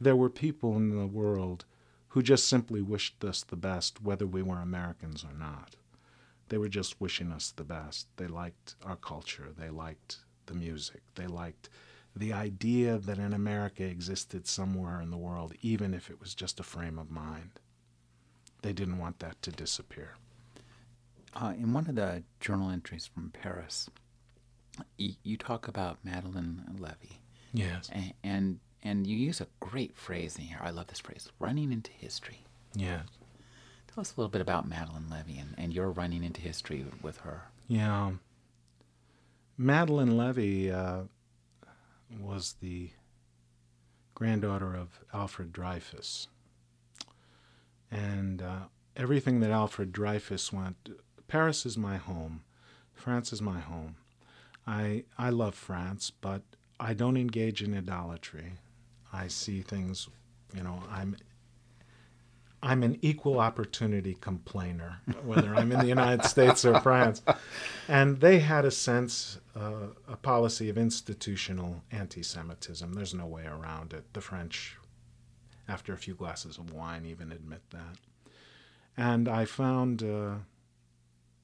[0.00, 1.64] there were people in the world
[2.08, 5.76] who just simply wished us the best, whether we were Americans or not.
[6.48, 8.08] They were just wishing us the best.
[8.16, 9.48] They liked our culture.
[9.56, 11.02] They liked the music.
[11.14, 11.68] They liked
[12.16, 16.58] the idea that an America existed somewhere in the world, even if it was just
[16.58, 17.60] a frame of mind.
[18.62, 20.16] They didn't want that to disappear.
[21.34, 23.88] Uh, in one of the journal entries from Paris,
[24.96, 27.20] you talk about Madeleine Levy.
[27.52, 27.88] Yes.
[27.92, 30.60] And, and, and you use a great phrase in here.
[30.62, 32.44] I love this phrase, running into history.
[32.74, 33.06] Yes.
[33.92, 37.18] Tell us a little bit about Madeleine Levy and, and your running into history with
[37.18, 37.42] her.
[37.66, 38.12] Yeah.
[39.56, 41.02] Madeleine Levy uh,
[42.20, 42.90] was the
[44.14, 46.28] granddaughter of Alfred Dreyfus.
[47.90, 48.60] and uh,
[48.96, 50.90] everything that Alfred Dreyfus went.
[51.28, 52.42] Paris is my home.
[52.94, 53.96] France is my home.
[54.66, 56.42] I I love France, but
[56.78, 58.52] I don't engage in idolatry.
[59.12, 60.08] I see things,
[60.54, 61.16] you know, I'm
[62.62, 67.22] I'm an equal opportunity complainer, whether I'm in the United States or France.
[67.88, 72.92] And they had a sense, uh, a policy of institutional anti Semitism.
[72.92, 74.12] There's no way around it.
[74.12, 74.76] The French,
[75.68, 77.96] after a few glasses of wine, even admit that.
[78.94, 80.34] And I found uh,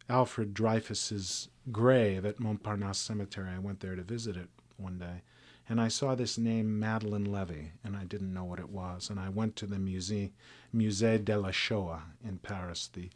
[0.08, 3.50] Alfred Dreyfus's grave at Montparnasse Cemetery.
[3.50, 5.22] I went there to visit it one day
[5.68, 9.10] and I saw this name Madeleine Levy, and I didn't know what it was.
[9.10, 10.30] And I went to the Musée,
[10.74, 13.10] Musée de la Shoah in Paris, the,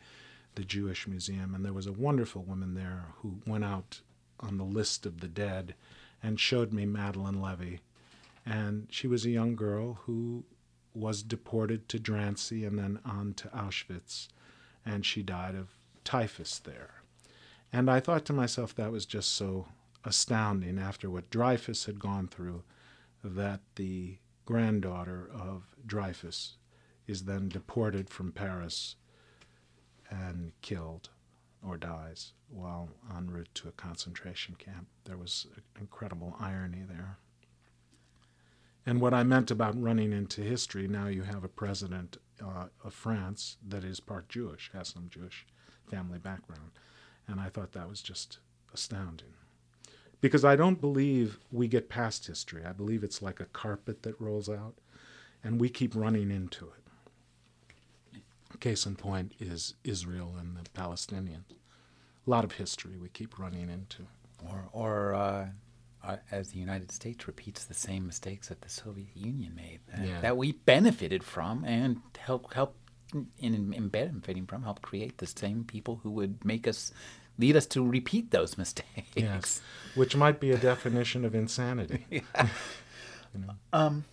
[0.57, 4.01] the Jewish museum, and there was a wonderful woman there who went out
[4.41, 5.75] on the list of the dead
[6.23, 7.81] and showed me Madeleine Levy.
[8.45, 10.45] And she was a young girl who
[10.93, 14.27] was deported to Drancy and then on to Auschwitz,
[14.85, 15.69] and she died of
[16.05, 17.03] typhus there.
[17.73, 19.69] And I thought to myself that was just so
[20.05, 22.63] astounding after what Dreyfus had gone through
[23.23, 26.57] that the granddaughter of Dreyfus
[27.07, 28.97] is then deported from Paris
[30.11, 31.11] and killed
[31.67, 34.89] or dies while en route to a concentration camp.
[35.05, 35.47] There was
[35.79, 37.19] incredible irony there.
[38.87, 42.95] And what I meant about running into history, now you have a president uh, of
[42.95, 45.47] France that is part Jewish, has some Jewish
[45.91, 46.71] family background.
[47.27, 48.39] And I thought that was just
[48.73, 49.35] astounding
[50.21, 52.65] because I don't believe we get past history.
[52.65, 54.75] I believe it's like a carpet that rolls out,
[55.43, 58.21] and we keep running into it.
[58.61, 61.51] Case in point is Israel and the Palestinians.
[62.27, 64.03] A lot of history we keep running into.
[64.47, 65.49] Or, or uh,
[66.05, 70.07] uh, as the United States repeats the same mistakes that the Soviet Union made, that,
[70.07, 70.21] yeah.
[70.21, 72.53] that we benefited from and help
[73.39, 76.93] in, in benefiting from, help create the same people who would make us
[77.39, 79.11] lead us to repeat those mistakes.
[79.15, 79.61] Yes,
[79.95, 82.07] which might be a definition of insanity.
[82.11, 82.21] yeah.
[83.35, 83.55] you know?
[83.73, 84.05] Um,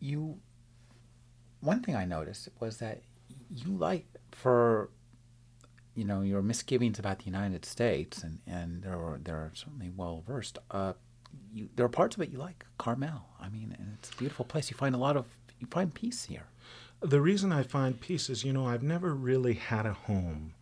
[0.00, 0.38] you.
[1.60, 3.02] One thing I noticed was that
[3.50, 4.90] you like for
[5.94, 10.22] you know your misgivings about the United States, and and there are they're certainly well
[10.26, 10.58] versed.
[10.70, 10.92] Uh,
[11.52, 12.64] you, there are parts of it you like.
[12.78, 14.70] Carmel, I mean, and it's a beautiful place.
[14.70, 15.26] You find a lot of
[15.58, 16.46] you find peace here.
[17.00, 20.54] The reason I find peace is, you know, I've never really had a home.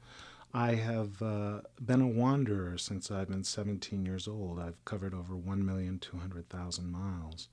[0.52, 4.58] I have uh, been a wanderer since I've been 17 years old.
[4.58, 7.48] I've covered over 1,200,000 miles.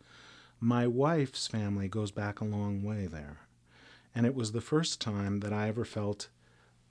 [0.60, 3.40] My wife's family goes back a long way there.
[4.14, 6.28] And it was the first time that I ever felt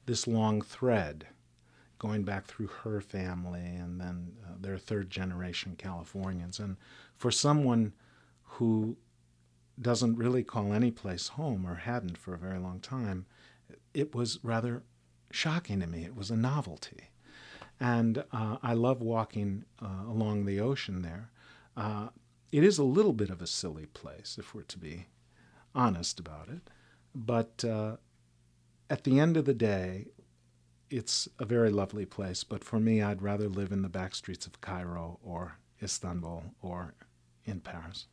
[0.06, 1.26] this long thread
[1.98, 6.58] going back through her family and then uh, they're third generation Californians.
[6.58, 6.76] And
[7.16, 7.92] for someone
[8.42, 8.96] who
[9.80, 13.26] doesn't really call any place home or hadn't for a very long time,
[13.94, 14.82] it was rather
[15.30, 16.04] shocking to me.
[16.04, 17.10] It was a novelty.
[17.80, 21.30] And uh, I love walking uh, along the ocean there.
[21.76, 22.08] Uh,
[22.52, 25.06] it is a little bit of a silly place, if we're to be
[25.74, 26.70] honest about it.
[27.14, 27.96] But uh,
[28.90, 30.08] at the end of the day,
[30.90, 32.44] it's a very lovely place.
[32.44, 36.94] But for me, I'd rather live in the back streets of Cairo or Istanbul or
[37.44, 38.06] in Paris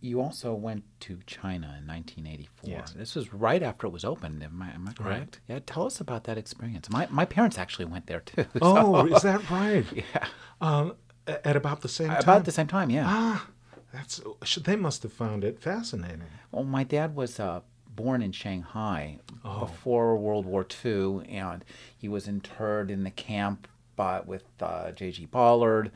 [0.00, 2.70] you also went to China in 1984.
[2.70, 2.92] Yes.
[2.92, 4.42] This was right after it was opened.
[4.42, 5.40] Am I, am I correct?
[5.48, 5.56] Right.
[5.56, 5.60] Yeah.
[5.66, 6.90] Tell us about that experience.
[6.90, 8.44] My my parents actually went there too.
[8.62, 9.86] Oh, is that right?
[9.92, 10.26] Yeah.
[10.60, 10.94] Um,
[11.26, 12.22] at about the same time.
[12.22, 13.04] About the same time, yeah.
[13.06, 13.48] Ah,
[13.92, 14.20] that's
[14.62, 16.24] they must have found it fascinating.
[16.50, 19.60] Well, my dad was uh, born in Shanghai oh.
[19.60, 21.64] before World War II, and
[21.96, 23.68] he was interred in the camp
[24.00, 25.26] by, with uh, J.G.
[25.26, 25.92] Ballard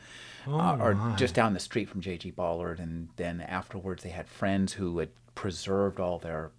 [0.46, 1.16] oh, uh, or my.
[1.16, 2.32] just down the street from J.G.
[2.32, 2.78] Ballard.
[2.78, 6.50] And then afterwards, they had friends who had preserved all their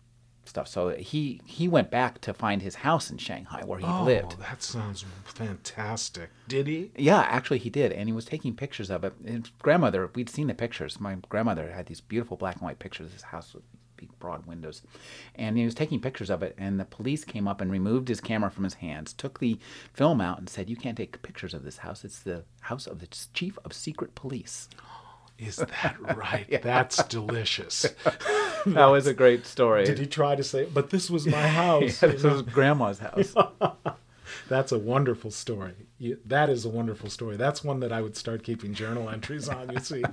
[0.46, 0.68] stuff.
[0.68, 4.40] So he he went back to find his house in Shanghai where he oh, lived.
[4.40, 6.32] that sounds fantastic.
[6.48, 6.90] Did he?
[6.98, 9.14] Yeah, actually he did, and he was taking pictures of it.
[9.24, 11.00] His grandmother, we'd seen the pictures.
[11.00, 13.56] My grandmother had these beautiful black and white pictures of his house
[13.98, 14.82] big broad windows.
[15.36, 18.22] And he was taking pictures of it, and the police came up and removed his
[18.22, 19.60] camera from his hands, took the
[19.94, 22.04] film out, and said, You can't take pictures of this house.
[22.04, 24.70] It's the house of the chief of secret police.
[25.38, 26.46] Is that right?
[26.48, 26.60] yeah.
[26.60, 27.82] That's delicious.
[28.66, 29.84] that was a great story.
[29.84, 32.02] Did he try to say, but this was my house?
[32.02, 33.36] yeah, this was grandma's house.
[34.48, 35.74] That's a wonderful story.
[36.26, 37.36] That is a wonderful story.
[37.36, 40.04] That's one that I would start keeping journal entries on, you see.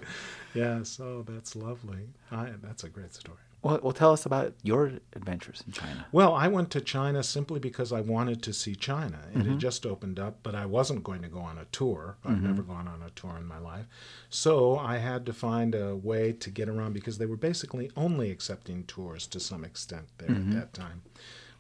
[0.55, 2.09] yes, oh, that's lovely.
[2.31, 3.39] I, that's a great story.
[3.63, 6.05] Well, well, tell us about your adventures in China.
[6.11, 9.21] Well, I went to China simply because I wanted to see China.
[9.33, 9.51] It Mm-hmm.
[9.51, 12.17] had just opened up, but I wasn't going to go on a tour.
[12.25, 12.47] I've Mm-hmm.
[12.47, 13.87] never gone on a tour in my life.
[14.31, 18.31] So I had to find a way to get around because they were basically only
[18.33, 20.51] accepting tours to some extent there Mm-hmm.
[20.53, 21.03] at that time.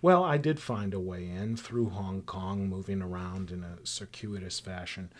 [0.00, 4.58] Well, I did find a way in through Hong Kong, moving around in a circuitous
[4.58, 5.12] fashion.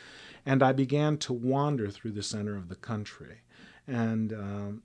[0.45, 3.43] And I began to wander through the center of the country.
[3.87, 4.83] And um,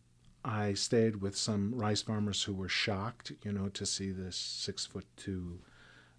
[0.47, 4.85] I stayed with some rice farmers who were shocked, you know, to see this six
[4.85, 5.59] foot two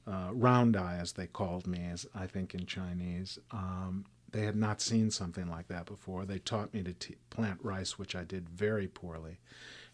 [0.06, 3.38] uh, round eye, as they called me, as I think in Chinese.
[3.50, 6.26] Um, they had not seen something like that before.
[6.26, 9.38] They taught me to t- plant rice, which I did very poorly.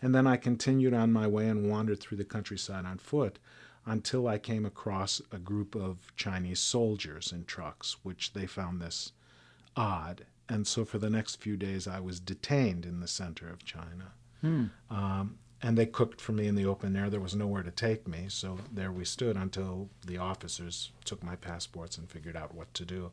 [0.03, 3.39] And then I continued on my way and wandered through the countryside on foot
[3.87, 9.12] until I came across a group of Chinese soldiers in trucks, which they found this
[9.76, 10.26] odd.
[10.49, 14.12] And so for the next few days, I was detained in the center of China.
[14.90, 17.09] Um, and they cooked for me in the open air.
[17.09, 21.36] There was nowhere to take me, so there we stood until the officers took my
[21.36, 23.12] passports and figured out what to do.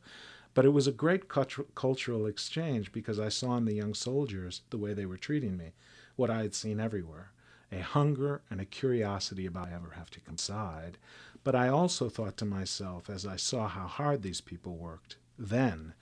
[0.54, 4.62] But it was a great cultu- cultural exchange because I saw in the young soldiers
[4.70, 5.72] the way they were treating me,
[6.18, 7.32] what I had seen everywhere
[7.72, 10.98] a hunger and a curiosity about I ever have to come inside.
[11.44, 15.94] But I also thought to myself, as I saw how hard these people worked, then,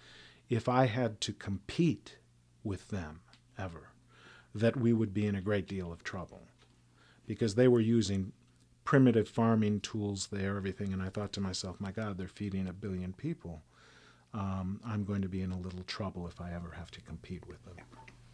[0.50, 2.18] if I had to compete
[2.64, 3.22] with them
[3.58, 3.89] ever,
[4.54, 6.42] that we would be in a great deal of trouble
[7.28, 8.32] because they were using
[8.84, 10.92] primitive farming tools there, everything.
[10.92, 13.62] And I thought to myself, my God, they're feeding a billion people.
[14.34, 17.48] Um, I'm going to be in a little trouble if I ever have to compete
[17.48, 17.76] with them.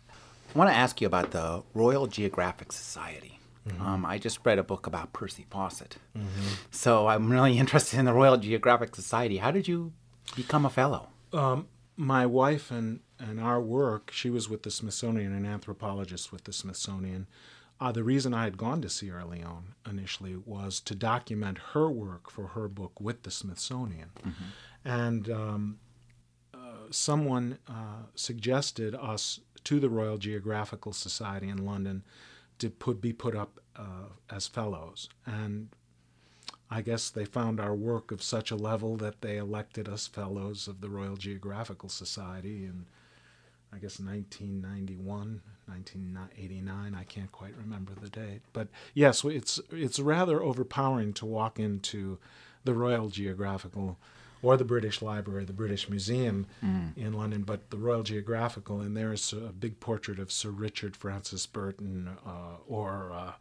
[0.10, 3.40] I want to ask you about the Royal Geographic Society.
[3.82, 5.98] Um, I just read a book about Percy Fawcett.
[6.72, 9.38] So I'm really interested in the Royal Geographic Society.
[9.38, 9.92] How did you
[10.36, 11.10] become a fellow?
[11.98, 16.54] My wife and, and our work, she was with the Smithsonian, an anthropologist with the
[16.54, 17.28] Smithsonian.
[17.80, 22.30] Uh, the reason I had gone to Sierra Leone initially was to document her work
[22.30, 24.12] for her book with the Smithsonian.
[24.84, 25.80] And um,
[26.54, 26.58] uh,
[26.90, 32.04] someone uh, suggested us to the Royal Geographical Society in London
[32.60, 35.10] to put, be put up uh, as fellows.
[35.26, 35.70] And
[36.70, 40.68] I guess they found our work of such a level that they elected us fellows
[40.68, 42.86] of the Royal Geographical Society in,
[43.72, 46.96] I guess, 1991, 1989.
[46.96, 48.42] I can't quite remember the date.
[48.52, 52.18] But yes, it's, it's rather overpowering to walk into
[52.64, 53.98] the Royal Geographical
[54.42, 56.46] or the British Library, the British Museum
[56.98, 61.46] in London, but the Royal Geographical, and there's a big portrait of Sir Richard Francis
[61.46, 63.32] Burton uh, or uh,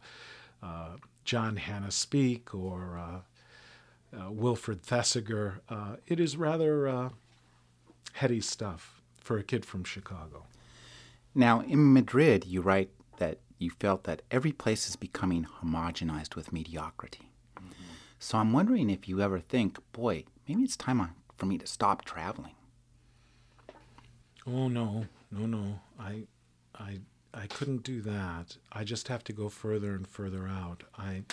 [0.65, 0.89] uh,
[1.25, 5.59] John Hanning Speke or uh, uh, Wilfred Thesiger.
[5.67, 7.09] Uh, it is rather uh,
[8.13, 10.45] heady stuff for a kid from Chicago.
[11.33, 16.53] Now, in Madrid, you write that you felt that every place is becoming homogenized with
[16.53, 17.29] mediocrity.
[18.19, 22.05] So I'm wondering if you ever think, boy, maybe it's time for me to stop
[22.05, 22.55] traveling.
[24.47, 25.79] Oh no, no, no!
[25.99, 26.23] I,
[26.75, 26.99] I,
[27.35, 28.57] I couldn't do that.
[28.71, 30.83] I just have to go further and further out.
[30.97, 31.23] I,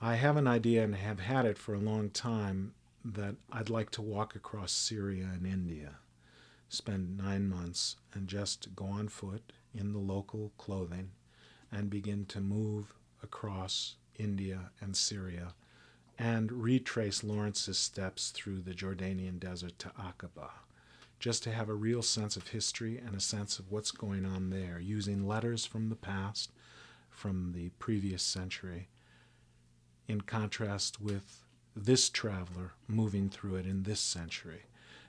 [0.00, 3.90] I have an idea and have had it for a long time that I'd like
[3.90, 5.98] to walk across Syria and India,
[6.68, 11.10] spend nine months, and just go on foot in the local clothing,
[11.70, 12.92] and begin to move
[13.22, 15.54] across India and Syria,
[16.18, 20.50] and retrace Lawrence's steps through the Jordanian desert to Aqaba
[21.18, 24.50] just to have a real sense of history and a sense of what's going on
[24.50, 26.52] there, using letters from the past,
[27.08, 28.88] from the previous century,
[30.08, 31.44] in contrast with
[31.74, 34.62] this traveler moving through it in this century.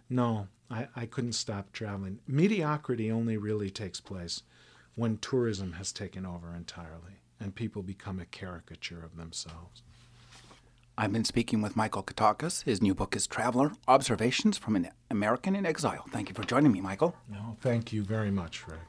[0.09, 2.19] No, I, I couldn't stop traveling.
[2.27, 4.43] Mediocrity only really takes place
[4.95, 9.83] when tourism has taken over entirely and people become a caricature of themselves.
[10.99, 12.63] I've been speaking with Michael Katakis.
[12.63, 16.05] His new book is Traveler Observations from an American in Exile.
[16.09, 17.15] Thank you for joining me, Michael.
[17.29, 18.79] No, thank you very much, Rick.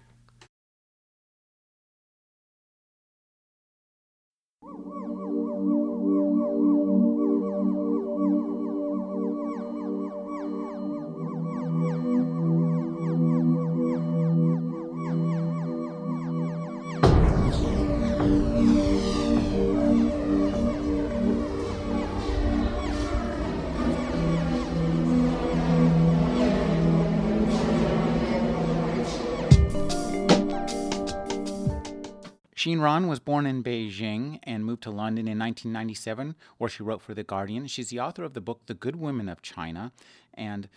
[32.59, 37.15] Xinran was born in Beijing and moved to London in 1997, where she wrote for
[37.15, 37.69] The Guardian.
[37.69, 39.93] She's the author of the book The Good Women of China,
[40.35, 40.69] and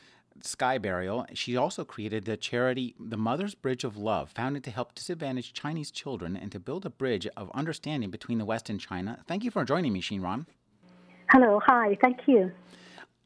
[0.41, 1.25] Sky Burial.
[1.33, 5.89] She also created the charity The Mother's Bridge of Love, founded to help disadvantaged Chinese
[5.89, 9.23] children and to build a bridge of understanding between the West and China.
[9.27, 10.45] Thank you for joining me, Xinran.
[11.31, 12.51] Hello, hi, thank you.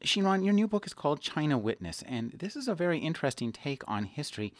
[0.02, 3.82] Xinran, your new book is called China Witness, and this is a very interesting take
[3.88, 4.52] on history.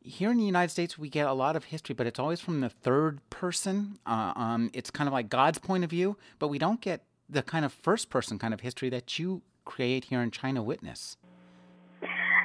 [0.00, 2.60] Here in the United States, we get a lot of history, but it's always from
[2.60, 3.98] the third person.
[4.06, 7.42] Uh, um, it's kind of like God's point of view, but we don't get the
[7.42, 11.16] kind of first person kind of history that you create here in China Witness.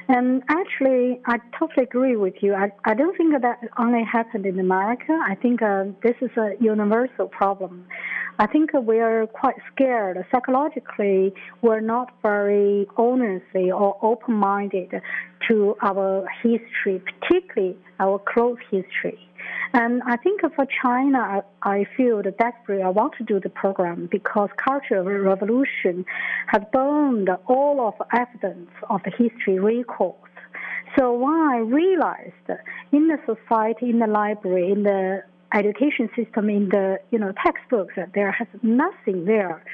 [0.08, 2.54] And actually, I totally agree with you.
[2.54, 5.18] I, I don't think that only happened in America.
[5.26, 7.86] I think uh, this is a universal problem.
[8.36, 10.16] I think we are quite scared.
[10.32, 11.32] Psychologically,
[11.62, 14.90] we're not very honestly or open minded
[15.48, 19.18] to our history, particularly our close history.
[19.72, 22.82] And I think for China, I feel desperate.
[22.82, 26.04] I want to do the program because Cultural Revolution
[26.48, 30.18] has burned all of evidence of the history records.
[30.98, 32.48] So when I realized
[32.92, 35.22] in the society, in the library, in the
[35.54, 39.64] education system, in the you know textbooks, there has nothing there.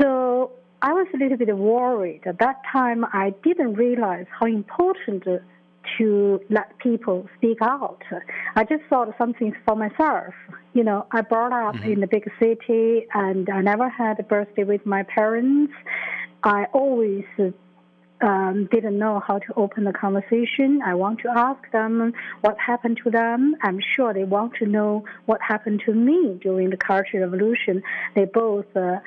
[0.00, 0.52] So
[0.82, 2.22] I was a little bit worried.
[2.26, 5.24] At that time, I didn't realize how important
[5.98, 8.02] to let people speak out.
[8.56, 10.34] I just thought something for myself.
[10.72, 11.92] You know, I brought up mm-hmm.
[11.92, 15.72] in the big city and I never had a birthday with my parents.
[16.42, 17.24] I always
[18.22, 20.80] um, didn't know how to open the conversation.
[20.84, 22.12] I want to ask them
[22.42, 23.56] what happened to them.
[23.62, 27.82] I'm sure they want to know what happened to me during the Cultural Revolution.
[28.14, 28.98] They both uh,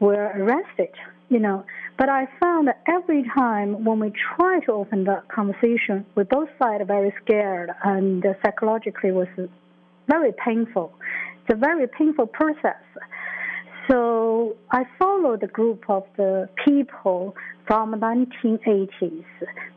[0.00, 0.94] were arrested
[1.32, 1.64] you know.
[1.98, 6.48] But I found that every time when we try to open the conversation, we both
[6.60, 9.28] sides very scared and psychologically was
[10.08, 10.92] very painful.
[11.40, 12.82] It's a very painful process.
[13.88, 17.34] So I followed a group of the people
[17.66, 19.24] from 1980s.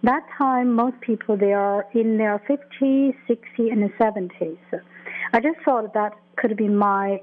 [0.04, 4.58] That time, most people they are in their 50s, 60s, and 70s.
[5.34, 7.22] I just thought that could be my,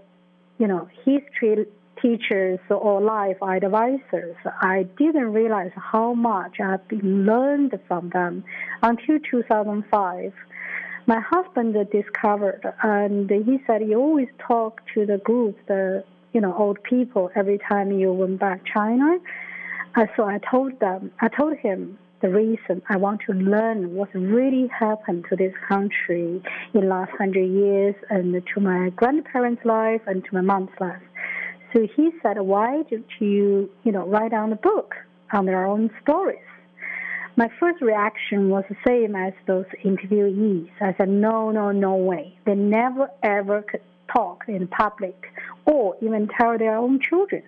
[0.58, 1.66] you know, history
[2.02, 8.44] teachers or life advisors, I didn't realize how much I've learned from them
[8.82, 10.32] until 2005.
[11.06, 16.54] My husband discovered, and he said you always talk to the group, the you know
[16.56, 19.18] old people, every time you went back China.
[19.94, 24.14] And so I told them, I told him the reason I want to learn what
[24.14, 26.40] really happened to this country
[26.72, 31.02] in last hundred years and to my grandparents' life and to my mom's life.
[31.72, 34.94] So he said, why don't you, you know, write down a book
[35.32, 36.38] on their own stories?
[37.34, 40.70] My first reaction was the same as those interviewees.
[40.80, 42.38] I said, no, no, no way.
[42.44, 43.80] They never ever could
[44.12, 45.32] talk in public
[45.66, 47.42] or even tell their own children.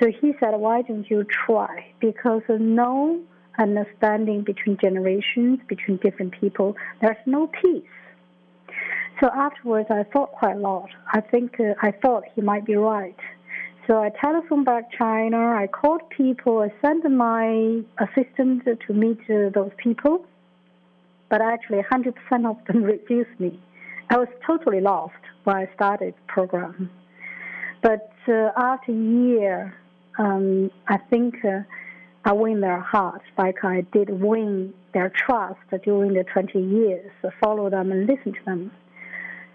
[0.00, 1.86] So he said, why don't you try?
[2.00, 3.20] Because no
[3.58, 7.84] understanding between generations, between different people, there's no peace.
[9.20, 10.90] So afterwards, I thought quite a lot.
[11.10, 13.16] I think uh, I thought he might be right.
[13.86, 15.38] So I telephoned back China.
[15.38, 16.58] I called people.
[16.58, 20.26] I sent my assistant to meet uh, those people.
[21.30, 22.14] But actually, 100%
[22.50, 23.58] of them refused me.
[24.08, 26.90] I was totally lost when I started the program.
[27.82, 29.74] But uh, after a year,
[30.18, 31.60] um, I think uh,
[32.24, 37.10] I win their hearts like I did win their trust during the 20 years,
[37.42, 38.70] follow them and listen to them.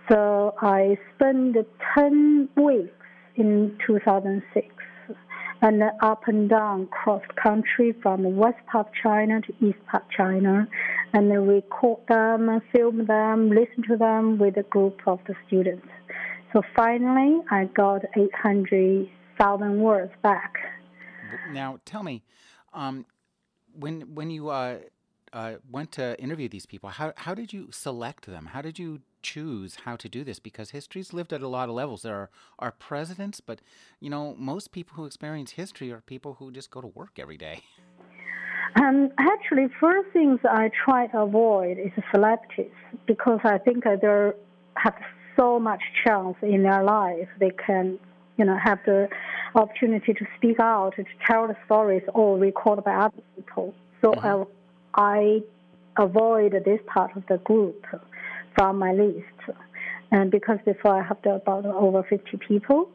[0.10, 1.56] So I spent
[1.96, 2.92] 10 weeks
[3.36, 4.68] in 2006
[5.62, 10.10] and up and down cross country from west part of China to east part of
[10.10, 10.68] China
[11.14, 15.88] and record them, film them, listen to them with a group of the students.
[16.52, 20.56] So finally, I got 800,000 words back.
[21.52, 22.24] Now, tell me,
[22.74, 23.06] um,
[23.74, 24.80] when when you uh,
[25.32, 28.48] uh, went to interview these people, how how did you select them?
[28.48, 30.40] How did you choose how to do this?
[30.40, 32.02] Because history's lived at a lot of levels.
[32.02, 33.62] There are, are presidents, but
[34.00, 37.38] you know most people who experience history are people who just go to work every
[37.38, 37.62] day.
[38.76, 42.72] Um, actually, first things I try to avoid is celebrities
[43.06, 44.32] because I think they
[44.78, 44.96] have
[45.38, 47.28] so much chance in their life.
[47.40, 48.00] They can,
[48.38, 49.10] you know, have the
[49.56, 53.74] opportunity to speak out, to tell the stories, or recorded by other people.
[54.02, 54.44] So mm-hmm.
[54.96, 55.42] I,
[55.98, 57.86] I avoid this part of the group
[58.56, 59.58] from my list.
[60.12, 62.90] And because before I have about over 50 people.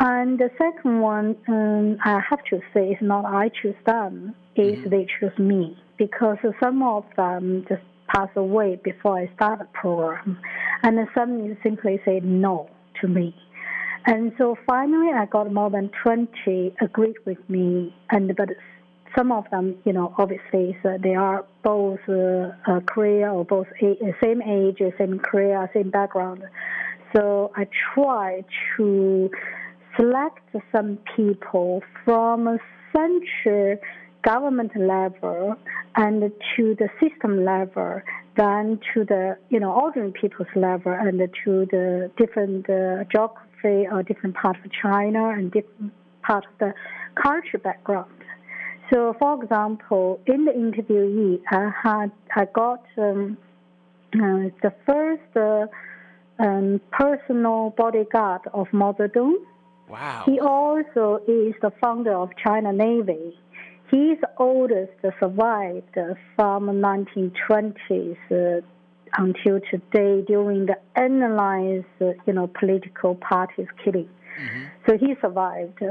[0.00, 4.78] And the second one, um, I have to say, is not I choose them, is
[4.78, 4.90] mm-hmm.
[4.90, 5.76] they choose me.
[5.98, 10.38] Because some of them just pass away before I start the program.
[10.82, 12.70] And some simply say no
[13.00, 13.34] to me.
[14.06, 18.48] And so finally, I got more than 20 agreed with me, and but
[19.16, 24.14] some of them, you know, obviously so they are both uh, uh, or both a,
[24.22, 26.42] same age, same career, same background.
[27.14, 28.44] So I try
[28.76, 29.30] to
[29.96, 30.40] select
[30.72, 32.58] some people from
[32.92, 33.78] central
[34.22, 35.54] government level
[35.96, 38.00] and to the system level,
[38.36, 44.02] then to the you know ordinary people's level and to the different uh, geography or
[44.02, 45.92] different parts of China and different
[46.22, 46.74] part of the
[47.22, 48.17] culture background.
[48.92, 53.36] So, for example, in the interviewee, I had I got um,
[54.14, 55.66] uh, the first uh,
[56.42, 59.34] um, personal bodyguard of Mao Zedong.
[59.88, 60.22] Wow.
[60.26, 63.36] He also is the founder of China Navy.
[63.90, 65.94] His oldest survived
[66.36, 68.60] from 1920s uh,
[69.16, 71.86] until today during the analyzed,
[72.26, 74.08] you know, political parties killing.
[74.38, 74.64] Mm-hmm.
[74.86, 75.82] So he survived.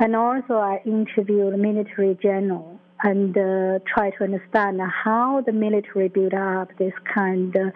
[0.00, 6.34] And also I interviewed military general and uh, try to understand how the military built
[6.34, 7.72] up this kind of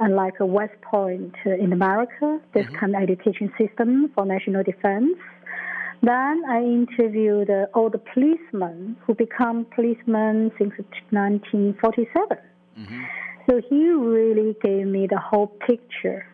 [0.00, 2.76] uh, like a West Point in America, this mm-hmm.
[2.76, 5.16] kind of education system for national defense.
[6.02, 10.72] Then I interviewed uh, all the policemen who become policemen since
[11.10, 12.38] 1947.
[12.78, 13.02] Mm-hmm.
[13.48, 16.26] So he really gave me the whole picture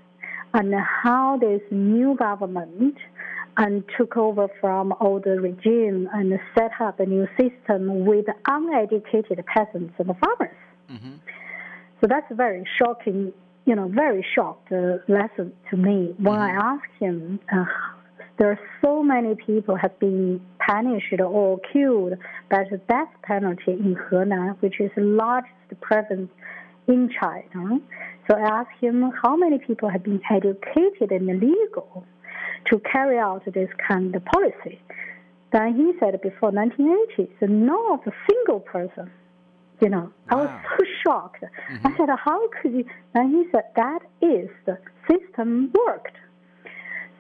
[0.55, 0.73] and
[1.03, 2.97] how this new government
[3.57, 9.95] and took over from older regime and set up a new system with uneducated peasants
[9.99, 10.57] and farmers.
[10.91, 11.15] Mm-hmm.
[12.01, 13.33] So that's a very shocking,
[13.65, 16.61] you know, very shocked uh, lesson to me when mm-hmm.
[16.61, 17.41] I asked him.
[17.51, 17.65] Uh,
[18.39, 22.15] there are so many people have been punished or killed
[22.51, 26.31] by the death penalty in Henan, which is the largest province
[26.87, 27.79] in China.
[28.29, 32.05] So I asked him how many people have been educated and legal
[32.71, 34.81] to carry out this kind of policy.
[35.53, 39.11] Then he said before 1980, so not a single person.
[39.81, 40.31] You know, wow.
[40.31, 41.43] I was so shocked.
[41.43, 41.87] Mm-hmm.
[41.87, 42.85] I said, how could you?
[43.15, 44.79] And he said, that is the
[45.09, 46.17] system worked.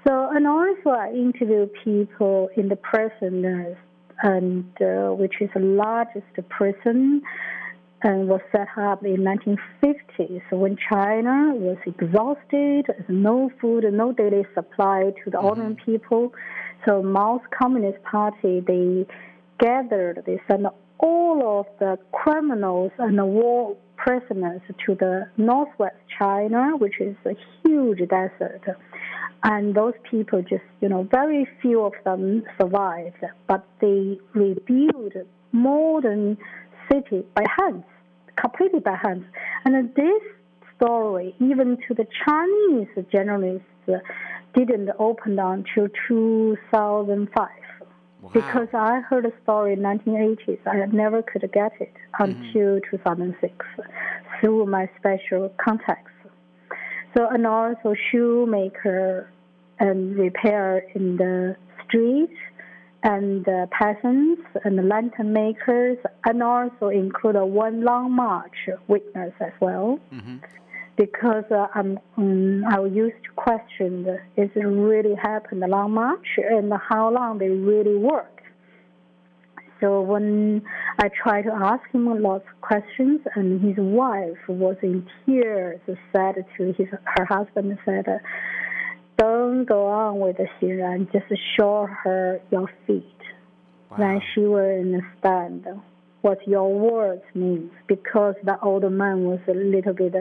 [0.06, 3.76] So, and also I interview people in the prison,
[4.22, 7.22] and uh, which is the largest prison
[8.06, 15.10] and was set up in 1950s when China was exhausted, no food, no daily supply
[15.24, 15.46] to the mm-hmm.
[15.46, 16.32] ordinary people.
[16.86, 19.06] So Mao's Communist Party, they
[19.58, 20.66] gathered, they sent
[20.98, 27.34] all of the criminals and the war prisoners to the northwest China, which is a
[27.64, 28.62] huge desert.
[29.42, 35.14] And those people just, you know, very few of them survived, but they rebuilt
[35.50, 36.38] modern
[36.88, 37.82] city by hand,
[38.40, 39.24] completely by hand.
[39.64, 40.22] And this
[40.76, 43.66] story, even to the Chinese journalists,
[44.54, 47.48] didn't open until 2005.
[48.22, 48.30] Wow.
[48.32, 52.96] Because I heard a story in 1980s, I never could get it until mm-hmm.
[52.96, 53.54] 2006
[54.40, 56.10] through my special contacts.
[57.16, 59.30] So, and also shoemaker
[59.78, 62.30] and repair in the street
[63.12, 69.52] and uh, peasants and lantern makers, and also include a one long march witness as
[69.60, 70.00] well.
[70.12, 70.38] Mm-hmm.
[71.04, 73.90] Because uh, I'm, um, I used to question,
[74.36, 78.36] is it really happened the long march and how long they really work?
[79.80, 80.62] So when
[80.98, 85.80] I tried to ask him lots of questions, and his wife was in tears,
[86.12, 88.06] said to his her husband said,
[89.18, 93.04] don't go on with the Xinran, just show her your feet.
[93.90, 93.96] Wow.
[93.98, 95.66] Then she will understand
[96.22, 100.14] what your words mean because the old man was a little bit,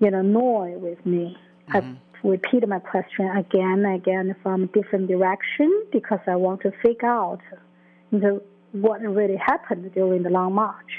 [0.00, 1.36] you know, annoyed with me.
[1.68, 1.94] Mm-hmm.
[1.94, 6.72] I repeated my question again and again from a different direction because I want to
[6.82, 7.40] figure out
[8.10, 8.42] the,
[8.72, 10.92] what really happened during the long march.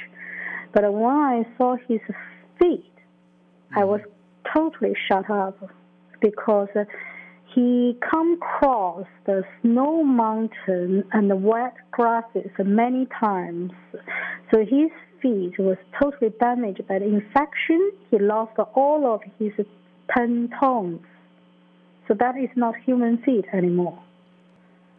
[0.73, 2.01] But when I saw his
[2.59, 3.79] feet, mm-hmm.
[3.79, 4.01] I was
[4.53, 5.57] totally shut up
[6.23, 6.69] because
[7.53, 13.71] he come across the snow mountain and the wet grasses many times.
[14.51, 14.89] So his
[15.21, 17.91] feet was totally damaged by the infection.
[18.09, 19.51] He lost all of his
[20.17, 20.99] ten toes.
[22.07, 24.01] So that is not human feet anymore.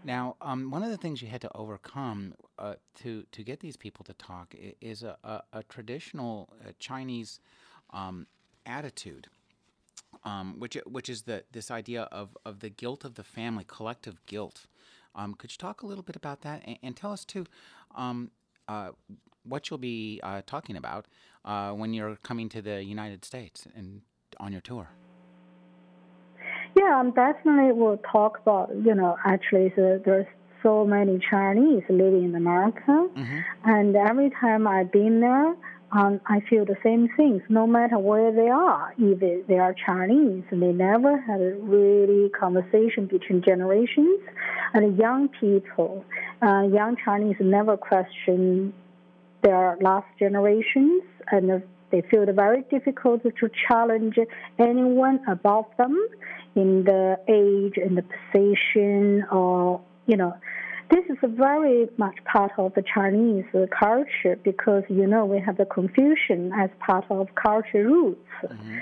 [0.04, 3.76] Now, um, one of the things you had to overcome uh, to to get these
[3.76, 7.40] people to talk is a, a, a traditional uh, Chinese
[7.90, 8.26] um,
[8.66, 9.28] attitude
[10.24, 14.24] um, which which is the this idea of of the guilt of the family, collective
[14.26, 14.66] guilt.
[15.14, 17.46] Um, could you talk a little bit about that and, and tell us too
[17.94, 18.30] um,
[18.66, 18.90] uh,
[19.44, 21.06] what you'll be uh, talking about
[21.44, 24.02] uh, when you're coming to the United States and
[24.40, 24.88] on your tour?
[26.76, 30.26] Yeah, um, definitely we'll talk about, you know, actually the, there's
[30.62, 33.38] so many Chinese living in America, mm-hmm.
[33.64, 35.54] and every time I've been there,
[35.95, 37.40] um, I feel the same things.
[37.49, 42.30] No matter where they are, if they are Chinese, and they never had a really
[42.30, 44.18] conversation between generations,
[44.72, 46.05] and young people,
[46.42, 48.72] uh, young Chinese never question
[49.42, 54.16] their last generations, and they feel it very difficult to challenge
[54.59, 56.09] anyone above them
[56.57, 60.34] in the age and the position or, you know,
[60.91, 63.45] this is very much part of the Chinese
[63.78, 68.28] culture because, you know, we have the Confucian as part of culture roots.
[68.45, 68.78] Mm-hmm.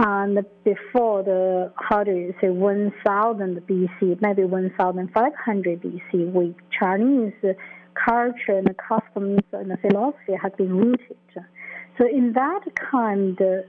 [0.00, 7.32] And before the, how do you say, 1000 BC, maybe 1500 BC, we Chinese
[7.94, 11.16] culture and customs and philosophy have been rooted.
[11.98, 12.60] So in that
[12.90, 13.64] kind of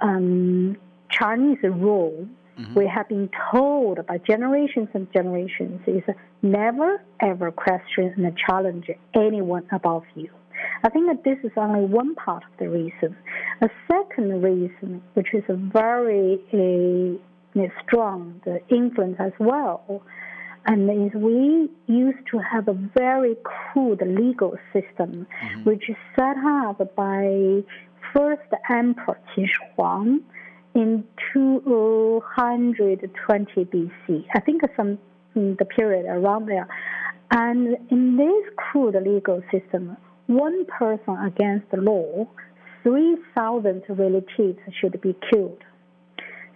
[0.00, 0.76] um,
[1.10, 2.26] Chinese rule,
[2.60, 2.74] mm-hmm.
[2.74, 6.02] we have been told by generations and generations is
[6.42, 10.30] never ever question and challenge anyone above you.
[10.84, 13.16] I think that this is only one part of the reason.
[13.62, 20.02] A second reason, which is a very uh, strong the influence as well,
[20.66, 25.64] and is we used to have a very crude legal system, mm-hmm.
[25.64, 27.62] which is set up by
[28.12, 30.20] first Emperor Qin Shi Huang
[30.74, 34.26] in 220 BC.
[34.34, 34.98] I think some
[35.34, 36.68] the period around there.
[37.30, 39.96] And in this crude legal system,
[40.26, 42.26] one person against the law,
[42.82, 45.62] 3,000 relatives should be killed.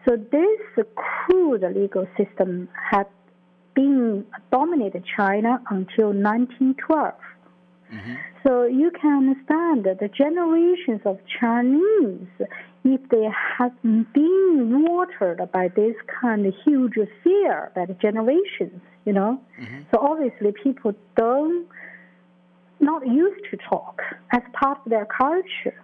[0.07, 3.07] So this crude legal system had
[3.75, 7.15] been dominated China until 1912.
[7.93, 8.15] Mm-hmm.
[8.47, 12.27] So you can understand that the generations of Chinese,
[12.85, 13.29] if they
[13.59, 19.83] have been watered by this kind of huge fear the generations, you know, mm-hmm.
[19.91, 21.67] so obviously people don't
[22.81, 25.81] not used to talk as part of their culture.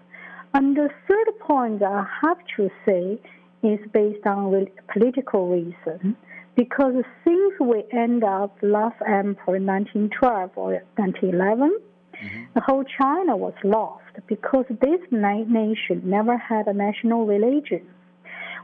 [0.53, 3.18] And the third point I have to say
[3.62, 6.16] is based on political reason
[6.57, 12.44] because since we end up last emperor in 1912 or 1911, mm-hmm.
[12.55, 17.87] the whole China was lost because this nation never had a national religion.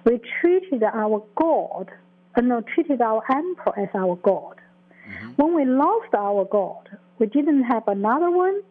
[0.05, 1.91] We treated our God,
[2.37, 4.61] uh, no, treated our emperor as our God.
[5.09, 5.31] Mm-hmm.
[5.37, 6.89] When we lost our God,
[7.19, 8.63] we didn't have another one,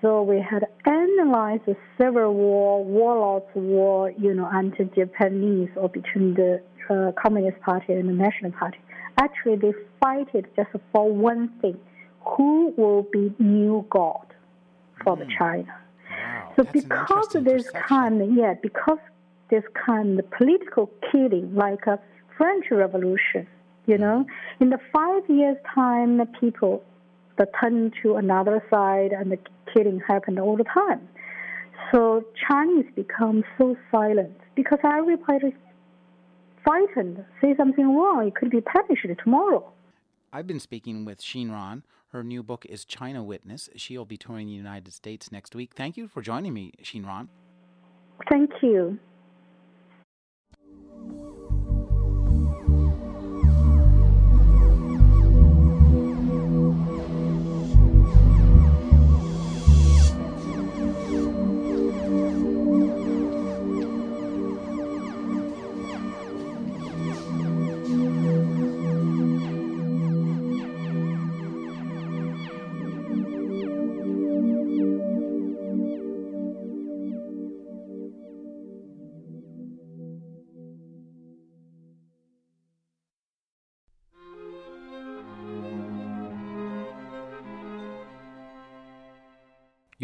[0.00, 6.62] so we had analyzed the civil war, warlords war, you know, anti-Japanese or between the
[6.88, 8.78] uh, Communist Party and the National Party.
[9.20, 11.76] Actually, they fight it just for one thing:
[12.24, 14.26] who will be new god
[15.02, 15.20] for mm.
[15.20, 15.74] the China?
[16.58, 18.98] So because of this kind, yeah, because
[19.48, 22.00] this kind of political killing, like a
[22.36, 23.46] French Revolution,
[23.86, 24.00] you mm.
[24.00, 24.26] know,
[24.60, 26.82] in the five years' time, the people
[27.38, 29.38] the turn to another side and the
[29.72, 31.08] killing happened all the time.
[31.92, 35.52] So Chinese become so silent because everybody is
[36.64, 39.64] frightened, say something wrong, it could be punished tomorrow.
[40.32, 41.84] I've been speaking with Xin Ran.
[42.12, 43.68] Her new book is China Witness.
[43.76, 45.74] She'll be touring the United States next week.
[45.74, 47.28] Thank you for joining me, Xin Ran.
[48.30, 48.98] Thank you.